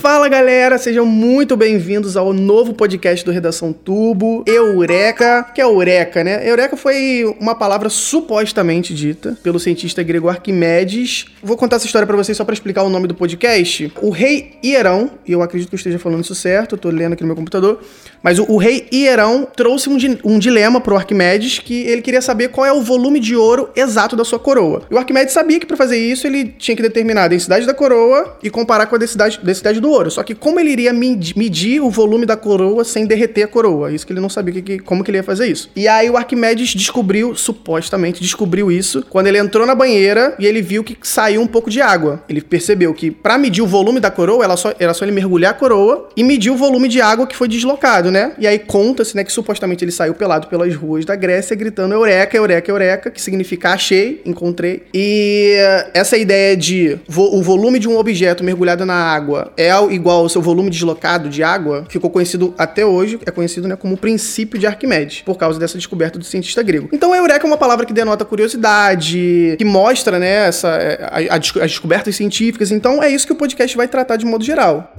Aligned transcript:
Fala 0.00 0.30
galera, 0.30 0.78
sejam 0.78 1.04
muito 1.04 1.58
bem-vindos 1.58 2.16
ao 2.16 2.32
novo 2.32 2.72
podcast 2.72 3.22
do 3.22 3.30
Redação 3.30 3.70
Turbo, 3.70 4.42
Eureka, 4.46 5.42
que 5.54 5.60
é 5.60 5.64
Eureka, 5.64 6.24
né? 6.24 6.48
Eureka 6.48 6.74
foi 6.74 7.22
uma 7.38 7.54
palavra 7.54 7.90
supostamente 7.90 8.94
dita 8.94 9.36
pelo 9.42 9.60
cientista 9.60 10.02
grego 10.02 10.30
Arquimedes. 10.30 11.26
Vou 11.42 11.54
contar 11.54 11.76
essa 11.76 11.84
história 11.84 12.06
para 12.06 12.16
vocês 12.16 12.34
só 12.34 12.46
para 12.46 12.54
explicar 12.54 12.82
o 12.82 12.88
nome 12.88 13.08
do 13.08 13.14
podcast. 13.14 13.92
O 14.00 14.08
rei 14.08 14.52
Hierão, 14.64 15.10
e 15.26 15.32
eu 15.32 15.42
acredito 15.42 15.68
que 15.68 15.74
eu 15.74 15.78
esteja 15.78 15.98
falando 15.98 16.24
isso 16.24 16.34
certo, 16.34 16.76
eu 16.76 16.78
tô 16.78 16.88
lendo 16.88 17.12
aqui 17.12 17.22
no 17.22 17.26
meu 17.26 17.36
computador, 17.36 17.82
mas 18.22 18.38
o, 18.38 18.50
o 18.50 18.56
rei 18.56 18.88
Hierão 18.90 19.46
trouxe 19.54 19.90
um, 19.90 19.98
di 19.98 20.18
um 20.24 20.38
dilema 20.38 20.80
pro 20.80 20.96
Arquimedes 20.96 21.58
que 21.58 21.82
ele 21.82 22.00
queria 22.00 22.22
saber 22.22 22.48
qual 22.48 22.64
é 22.64 22.72
o 22.72 22.80
volume 22.80 23.20
de 23.20 23.36
ouro 23.36 23.68
exato 23.76 24.16
da 24.16 24.24
sua 24.24 24.38
coroa. 24.38 24.82
E 24.90 24.94
o 24.94 24.98
Arquimedes 24.98 25.34
sabia 25.34 25.60
que 25.60 25.66
para 25.66 25.76
fazer 25.76 25.98
isso 25.98 26.26
ele 26.26 26.46
tinha 26.58 26.74
que 26.74 26.82
determinar 26.82 27.24
a 27.24 27.28
densidade 27.28 27.66
da 27.66 27.74
coroa 27.74 28.38
e 28.42 28.48
comparar 28.48 28.86
com 28.86 28.96
a 28.96 28.98
densidade, 28.98 29.38
densidade 29.42 29.78
do 29.78 29.89
ouro. 29.90 30.10
Só 30.10 30.22
que 30.22 30.34
como 30.34 30.58
ele 30.60 30.70
iria 30.70 30.92
medir 30.92 31.80
o 31.80 31.90
volume 31.90 32.26
da 32.26 32.36
coroa 32.36 32.84
sem 32.84 33.06
derreter 33.06 33.44
a 33.44 33.48
coroa? 33.48 33.92
Isso 33.92 34.06
que 34.06 34.12
ele 34.12 34.20
não 34.20 34.28
sabia 34.28 34.54
que, 34.54 34.62
que, 34.62 34.78
como 34.78 35.04
que 35.04 35.10
ele 35.10 35.18
ia 35.18 35.24
fazer 35.24 35.46
isso. 35.46 35.70
E 35.74 35.88
aí 35.88 36.08
o 36.08 36.16
Arquimedes 36.16 36.74
descobriu, 36.74 37.34
supostamente 37.34 38.22
descobriu 38.22 38.70
isso, 38.70 39.04
quando 39.08 39.26
ele 39.26 39.38
entrou 39.38 39.66
na 39.66 39.74
banheira 39.74 40.34
e 40.38 40.46
ele 40.46 40.62
viu 40.62 40.84
que 40.84 40.96
saiu 41.02 41.40
um 41.40 41.46
pouco 41.46 41.70
de 41.70 41.80
água. 41.80 42.22
Ele 42.28 42.40
percebeu 42.40 42.92
que 42.94 43.10
para 43.10 43.38
medir 43.38 43.62
o 43.62 43.66
volume 43.66 44.00
da 44.00 44.10
coroa, 44.10 44.44
era 44.44 44.56
só, 44.56 44.72
era 44.78 44.94
só 44.94 45.04
ele 45.04 45.12
mergulhar 45.12 45.52
a 45.52 45.54
coroa 45.54 46.08
e 46.16 46.22
medir 46.22 46.50
o 46.50 46.56
volume 46.56 46.88
de 46.88 47.00
água 47.00 47.26
que 47.26 47.36
foi 47.36 47.48
deslocado, 47.48 48.10
né? 48.10 48.32
E 48.38 48.46
aí 48.46 48.58
conta-se, 48.58 49.16
né, 49.16 49.24
que 49.24 49.32
supostamente 49.32 49.84
ele 49.84 49.92
saiu 49.92 50.14
pelado 50.14 50.46
pelas 50.48 50.74
ruas 50.74 51.04
da 51.04 51.16
Grécia 51.16 51.56
gritando 51.56 51.94
Eureka, 51.94 52.36
Eureka, 52.36 52.70
Eureka, 52.70 53.10
que 53.10 53.20
significa 53.20 53.72
achei, 53.72 54.20
encontrei. 54.24 54.82
E 54.94 55.56
essa 55.94 56.16
ideia 56.16 56.56
de 56.56 56.98
vo 57.08 57.30
o 57.36 57.42
volume 57.42 57.78
de 57.78 57.88
um 57.88 57.96
objeto 57.96 58.42
mergulhado 58.42 58.84
na 58.84 58.94
água 58.94 59.52
é 59.56 59.70
igual 59.88 60.22
ao 60.22 60.28
seu 60.28 60.42
volume 60.42 60.68
deslocado 60.68 61.28
de 61.28 61.42
água, 61.42 61.86
ficou 61.88 62.10
conhecido 62.10 62.52
até 62.58 62.84
hoje, 62.84 63.20
é 63.24 63.30
conhecido 63.30 63.68
né, 63.68 63.76
como 63.76 63.94
o 63.94 63.96
princípio 63.96 64.58
de 64.58 64.66
Arquimedes, 64.66 65.22
por 65.22 65.36
causa 65.38 65.58
dessa 65.60 65.78
descoberta 65.78 66.18
do 66.18 66.24
cientista 66.24 66.62
grego. 66.62 66.88
Então, 66.92 67.14
eureka 67.14 67.46
é 67.46 67.48
uma 67.48 67.56
palavra 67.56 67.86
que 67.86 67.92
denota 67.92 68.24
curiosidade, 68.24 69.54
que 69.56 69.64
mostra 69.64 70.18
né, 70.18 70.48
essa, 70.48 70.68
é, 70.70 71.28
a, 71.30 71.34
a, 71.34 71.36
as 71.36 71.70
descobertas 71.70 72.16
científicas. 72.16 72.72
Então, 72.72 73.00
é 73.00 73.08
isso 73.08 73.26
que 73.26 73.32
o 73.32 73.36
podcast 73.36 73.76
vai 73.76 73.86
tratar 73.86 74.16
de 74.16 74.26
modo 74.26 74.44
geral. 74.44 74.92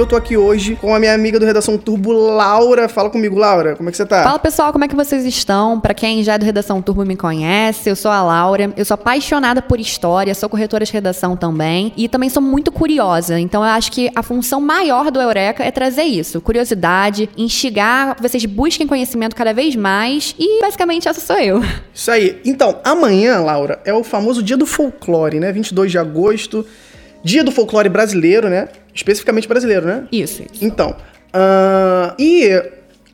Eu 0.00 0.06
tô 0.06 0.16
aqui 0.16 0.34
hoje 0.34 0.76
com 0.76 0.94
a 0.94 0.98
minha 0.98 1.12
amiga 1.12 1.38
do 1.38 1.44
Redação 1.44 1.76
Turbo, 1.76 2.10
Laura. 2.10 2.88
Fala 2.88 3.10
comigo, 3.10 3.36
Laura. 3.36 3.76
Como 3.76 3.90
é 3.90 3.92
que 3.92 3.98
você 3.98 4.06
tá? 4.06 4.22
Fala, 4.22 4.38
pessoal, 4.38 4.72
como 4.72 4.82
é 4.82 4.88
que 4.88 4.96
vocês 4.96 5.26
estão? 5.26 5.78
Para 5.78 5.92
quem 5.92 6.24
já 6.24 6.36
é 6.36 6.38
do 6.38 6.44
Redação 6.46 6.80
Turbo 6.80 7.04
me 7.04 7.14
conhece, 7.14 7.90
eu 7.90 7.94
sou 7.94 8.10
a 8.10 8.22
Laura. 8.22 8.72
Eu 8.78 8.84
sou 8.86 8.94
apaixonada 8.94 9.60
por 9.60 9.78
história, 9.78 10.34
sou 10.34 10.48
corretora 10.48 10.86
de 10.86 10.92
redação 10.94 11.36
também 11.36 11.92
e 11.98 12.08
também 12.08 12.30
sou 12.30 12.42
muito 12.42 12.72
curiosa. 12.72 13.38
Então 13.38 13.62
eu 13.62 13.68
acho 13.68 13.92
que 13.92 14.10
a 14.14 14.22
função 14.22 14.58
maior 14.58 15.10
do 15.10 15.20
Eureka 15.20 15.62
é 15.62 15.70
trazer 15.70 16.04
isso, 16.04 16.40
curiosidade, 16.40 17.28
instigar, 17.36 18.16
vocês 18.18 18.46
busquem 18.46 18.86
conhecimento 18.86 19.36
cada 19.36 19.52
vez 19.52 19.76
mais 19.76 20.34
e 20.38 20.62
basicamente 20.62 21.08
essa 21.08 21.20
sou 21.20 21.36
eu. 21.36 21.62
Isso 21.92 22.10
aí. 22.10 22.40
Então, 22.46 22.78
amanhã, 22.82 23.38
Laura, 23.40 23.78
é 23.84 23.92
o 23.92 24.02
famoso 24.02 24.42
Dia 24.42 24.56
do 24.56 24.64
Folclore, 24.64 25.38
né? 25.38 25.52
22 25.52 25.90
de 25.90 25.98
agosto. 25.98 26.64
Dia 27.22 27.44
do 27.44 27.52
folclore 27.52 27.90
brasileiro, 27.90 28.48
né? 28.48 28.68
Especificamente 29.00 29.48
brasileiro, 29.48 29.86
né? 29.86 30.06
Isso, 30.12 30.42
isso. 30.52 30.62
Então, 30.62 30.90
uh, 30.90 32.14
e 32.18 32.50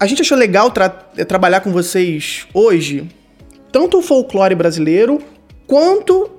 a 0.01 0.07
gente 0.07 0.21
achou 0.21 0.37
legal 0.37 0.69
tra 0.73 0.89
trabalhar 0.89 1.61
com 1.61 1.71
vocês 1.71 2.47
hoje 2.53 3.09
tanto 3.71 3.99
o 3.99 4.03
folclore 4.03 4.55
brasileiro 4.55 5.21
quanto 5.67 6.31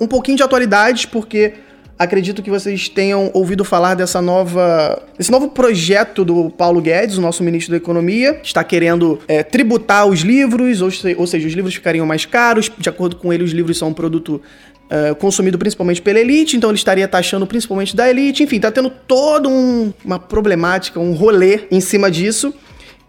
um 0.00 0.08
pouquinho 0.08 0.36
de 0.36 0.42
atualidades, 0.42 1.06
porque 1.06 1.54
acredito 1.98 2.42
que 2.42 2.50
vocês 2.50 2.88
tenham 2.88 3.30
ouvido 3.32 3.64
falar 3.64 3.94
dessa 3.94 4.20
nova, 4.20 5.02
desse 5.16 5.30
novo 5.30 5.50
projeto 5.50 6.24
do 6.24 6.50
Paulo 6.50 6.80
Guedes, 6.80 7.16
o 7.16 7.20
nosso 7.20 7.44
ministro 7.44 7.70
da 7.70 7.76
Economia, 7.76 8.34
que 8.34 8.46
está 8.46 8.64
querendo 8.64 9.20
é, 9.28 9.42
tributar 9.42 10.06
os 10.06 10.20
livros, 10.20 10.82
ou, 10.82 10.90
se, 10.90 11.14
ou 11.16 11.26
seja, 11.26 11.46
os 11.46 11.54
livros 11.54 11.74
ficariam 11.74 12.04
mais 12.04 12.26
caros. 12.26 12.70
De 12.76 12.88
acordo 12.88 13.16
com 13.16 13.32
ele, 13.32 13.44
os 13.44 13.52
livros 13.52 13.78
são 13.78 13.88
um 13.88 13.94
produto 13.94 14.42
uh, 14.90 15.14
consumido 15.16 15.58
principalmente 15.58 16.02
pela 16.02 16.18
elite, 16.18 16.56
então 16.56 16.70
ele 16.70 16.78
estaria 16.78 17.06
taxando 17.06 17.46
principalmente 17.46 17.94
da 17.94 18.08
elite. 18.08 18.42
Enfim, 18.42 18.60
tá 18.60 18.70
tendo 18.70 18.90
toda 18.90 19.48
um, 19.48 19.92
uma 20.04 20.18
problemática, 20.18 21.00
um 21.00 21.12
rolê 21.12 21.60
em 21.70 21.80
cima 21.80 22.10
disso. 22.10 22.54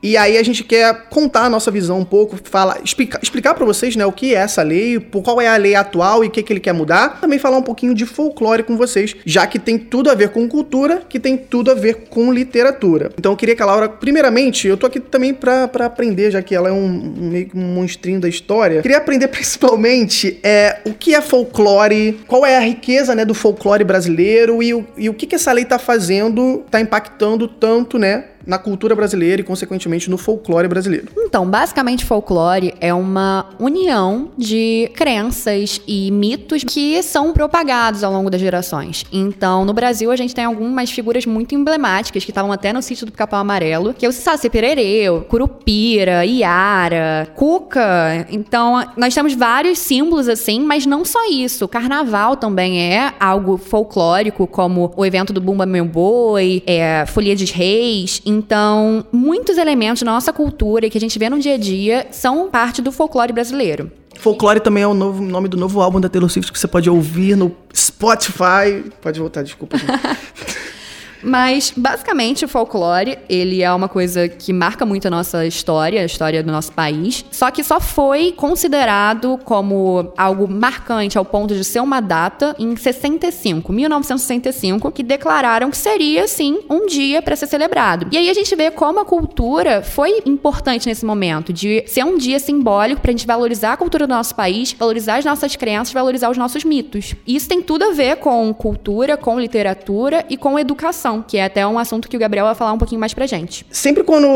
E 0.02 0.16
aí 0.16 0.38
a 0.38 0.44
gente 0.44 0.64
quer 0.64 1.08
contar 1.10 1.46
a 1.46 1.50
nossa 1.50 1.72
visão 1.72 2.00
um 2.00 2.06
pouco, 2.06 2.38
falar, 2.44 2.80
explicar, 2.84 3.20
explicar 3.22 3.54
para 3.56 3.66
vocês, 3.66 3.96
né, 3.96 4.06
o 4.06 4.12
que 4.12 4.36
é 4.36 4.38
essa 4.38 4.62
lei, 4.62 5.00
qual 5.00 5.42
é 5.42 5.48
a 5.48 5.58
lei 5.58 5.76
atual 5.76 6.24
e 6.24 6.28
o 6.28 6.32
que, 6.32 6.44
que 6.44 6.54
ele 6.54 6.60
quer 6.60 6.74
mudar. 6.74 7.20
Também 7.20 7.40
falar 7.40 7.58
um 7.58 7.64
pouquinho 7.64 7.94
de 7.94 8.06
folclore 8.06 8.64
com 8.64 8.78
vocês, 8.78 9.16
já 9.26 9.48
que 9.48 9.58
tem 9.58 9.78
tudo 9.78 10.10
a 10.10 10.16
ver 10.16 10.30
com 10.30 10.48
cultura, 10.48 11.02
que 11.10 11.20
tem 11.20 11.36
tudo 11.36 11.72
a 11.72 11.74
ver 11.74 12.08
com 12.10 12.32
literatura. 12.32 13.12
Então 13.18 13.32
eu 13.32 13.38
queria 13.38 13.56
que 13.56 13.62
a 13.62 13.66
Laura, 13.66 13.90
primeiramente, 13.90 14.68
eu 14.68 14.78
tô 14.78 14.86
aqui 14.86 15.00
também 15.00 15.34
para 15.34 15.64
aprender, 15.86 16.32
já 16.32 16.42
que 16.42 16.54
ela 16.54 16.70
é 16.70 16.72
um 16.72 16.88
meio 16.88 17.48
um 17.56 17.74
monstrinho 17.76 18.20
da 18.20 18.30
história. 18.30 18.82
Queria 18.82 18.98
aprender 18.98 19.28
principalmente 19.30 20.40
é, 20.44 20.80
o 20.86 20.94
que 20.94 21.16
é 21.16 21.22
folclore, 21.22 22.20
qual 22.28 22.46
é 22.46 22.58
a 22.58 22.62
riqueza, 22.62 23.16
né, 23.16 23.26
do 23.26 23.34
folclore 23.34 23.84
brasileiro 23.84 24.62
e 24.62 24.74
o, 24.74 24.86
e 24.98 25.10
o 25.10 25.14
que, 25.14 25.26
que 25.26 25.36
essa 25.36 25.52
lei 25.52 25.66
tá 25.66 25.80
fazendo, 25.80 26.64
tá 26.70 26.80
impactando 26.80 27.48
tanto, 27.48 27.98
né, 27.98 28.26
na 28.48 28.58
cultura 28.58 28.96
brasileira 28.96 29.42
e, 29.42 29.44
consequentemente, 29.44 30.10
no 30.10 30.18
folclore 30.18 30.68
brasileiro. 30.68 31.10
Então, 31.18 31.46
basicamente, 31.46 32.06
folclore 32.06 32.74
é 32.80 32.94
uma 32.94 33.50
união 33.60 34.30
de 34.38 34.90
crenças 34.96 35.82
e 35.86 36.10
mitos 36.10 36.64
que 36.64 37.04
são 37.04 37.34
propagados 37.34 38.04
ao 38.04 38.12
longo 38.12 38.30
das 38.30 38.40
gerações. 38.40 39.06
Então, 39.12 39.66
no 39.66 39.74
Brasil, 39.74 40.10
a 40.10 40.16
gente 40.16 40.34
tem 40.34 40.46
algumas 40.46 40.90
figuras 40.90 41.26
muito 41.26 41.54
emblemáticas 41.54 42.24
que 42.24 42.32
estavam 42.32 42.52
até 42.52 42.72
no 42.72 42.82
sítio 42.82 43.06
do 43.06 43.12
Capão 43.12 43.40
Amarelo, 43.40 43.94
que 43.94 44.06
é 44.06 44.10
o 44.10 44.14
Saci 44.14 44.50
Perereu, 44.50 45.26
Curupira, 45.28 46.26
Iara, 46.26 47.28
Cuca. 47.36 48.26
Então, 48.30 48.84
nós 48.96 49.14
temos 49.14 49.34
vários 49.34 49.80
símbolos 49.80 50.30
assim, 50.30 50.62
mas 50.62 50.86
não 50.86 51.04
só 51.04 51.30
isso. 51.30 51.66
O 51.66 51.68
carnaval 51.68 52.38
também 52.38 52.82
é 52.94 53.14
algo 53.20 53.58
folclórico, 53.58 54.48
como 54.48 54.94
o 54.96 55.06
evento 55.06 55.34
do 55.34 55.42
Bumba 55.42 55.66
Meu 55.66 55.84
Boi, 55.84 56.64
é, 56.66 57.06
Folia 57.06 57.36
de 57.36 57.46
Reis. 57.46 58.22
Então, 58.38 59.04
muitos 59.12 59.58
elementos 59.58 60.04
da 60.04 60.12
nossa 60.12 60.32
cultura 60.32 60.90
que 60.90 60.98
a 60.98 61.02
gente 61.02 61.18
vê 61.18 61.28
no 61.28 61.40
dia 61.40 61.56
a 61.56 61.58
dia 61.58 62.08
são 62.12 62.50
parte 62.50 62.84
do 62.84 62.92
folclore 62.92 63.34
brasileiro. 63.34 63.92
Folclore 64.16 64.60
também 64.60 64.84
é 64.84 64.88
o 64.88 64.94
novo, 64.94 65.24
nome 65.24 65.48
do 65.48 65.58
novo 65.58 65.82
álbum 65.82 66.00
da 66.00 66.08
Taylor 66.08 66.30
Swift 66.30 66.52
que 66.52 66.60
você 66.60 66.68
pode 66.68 66.90
ouvir 66.90 67.36
no 67.36 67.56
Spotify. 67.76 68.84
Pode 69.02 69.20
voltar, 69.20 69.44
desculpa. 69.44 69.78
Mas, 71.24 71.74
basicamente, 71.76 72.46
o 72.46 72.48
folclore, 72.48 73.18
ele 73.30 73.62
é 73.62 73.74
uma 73.74 73.90
coisa 73.90 74.28
que 74.28 74.54
marca 74.54 74.86
muito 74.86 75.08
a 75.08 75.12
nossa 75.12 75.46
história, 75.46 76.02
a 76.02 76.06
história 76.06 76.44
do 76.44 76.52
nosso 76.52 76.72
país. 76.72 77.26
Só 77.32 77.50
que 77.52 77.64
só 77.64 77.80
foi 77.80 78.32
considerado 78.32 79.40
como 79.44 80.12
algo 80.18 80.48
marcante 80.48 81.18
ao 81.18 81.26
ponto 81.26 81.56
de 81.56 81.64
ser 81.64 81.80
uma 81.80 82.00
data 82.00 82.56
em 82.60 82.76
65, 82.76 83.72
1965, 83.72 84.92
que 84.92 85.04
declararam 85.04 85.70
que 85.70 85.78
seria, 85.78 86.28
sim, 86.28 86.60
um 86.70 86.86
dia 86.86 87.22
para 87.22 87.36
ser 87.36 87.48
celebrado. 87.48 88.08
E 88.12 88.18
aí 88.18 88.30
a 88.30 88.34
gente 88.34 88.56
vê 88.56 88.70
como 88.72 89.00
a 89.00 89.06
cultura 89.06 89.82
foi 89.82 90.22
importante 90.26 90.88
nesse 90.88 91.06
momento, 91.06 91.52
de 91.52 91.84
ser 91.88 92.04
um 92.04 92.18
dia 92.18 92.40
simbólico 92.40 93.02
pra 93.02 93.12
gente 93.12 93.26
valorizar 93.26 93.74
a 93.74 93.78
cultura 93.78 94.06
do 94.08 94.14
nosso 94.14 94.36
país, 94.36 94.74
valorizar 94.74 95.18
as 95.18 95.26
nossas 95.26 95.56
crenças, 95.56 95.94
valorizar 95.94 96.30
os 96.30 96.38
nossos 96.38 96.64
mitos. 96.64 97.16
E 97.26 97.36
isso 97.36 97.48
tem 97.48 97.62
tudo 97.62 97.86
a 97.86 97.92
ver 97.92 98.18
com 98.18 98.54
cultura, 98.54 99.18
com 99.18 99.40
literatura 99.40 100.26
e 100.30 100.38
com 100.38 100.58
educação 100.60 101.07
que 101.28 101.38
é 101.38 101.46
até 101.46 101.66
um 101.66 101.80
assunto 101.80 102.08
que 102.08 102.18
o 102.18 102.20
Gabriel 102.20 102.46
vai 102.46 102.56
falar 102.56 102.74
um 102.74 102.78
pouquinho 102.78 103.00
mais 103.00 103.14
pra 103.14 103.26
gente. 103.26 103.66
Sempre 103.72 104.04
quando 104.04 104.28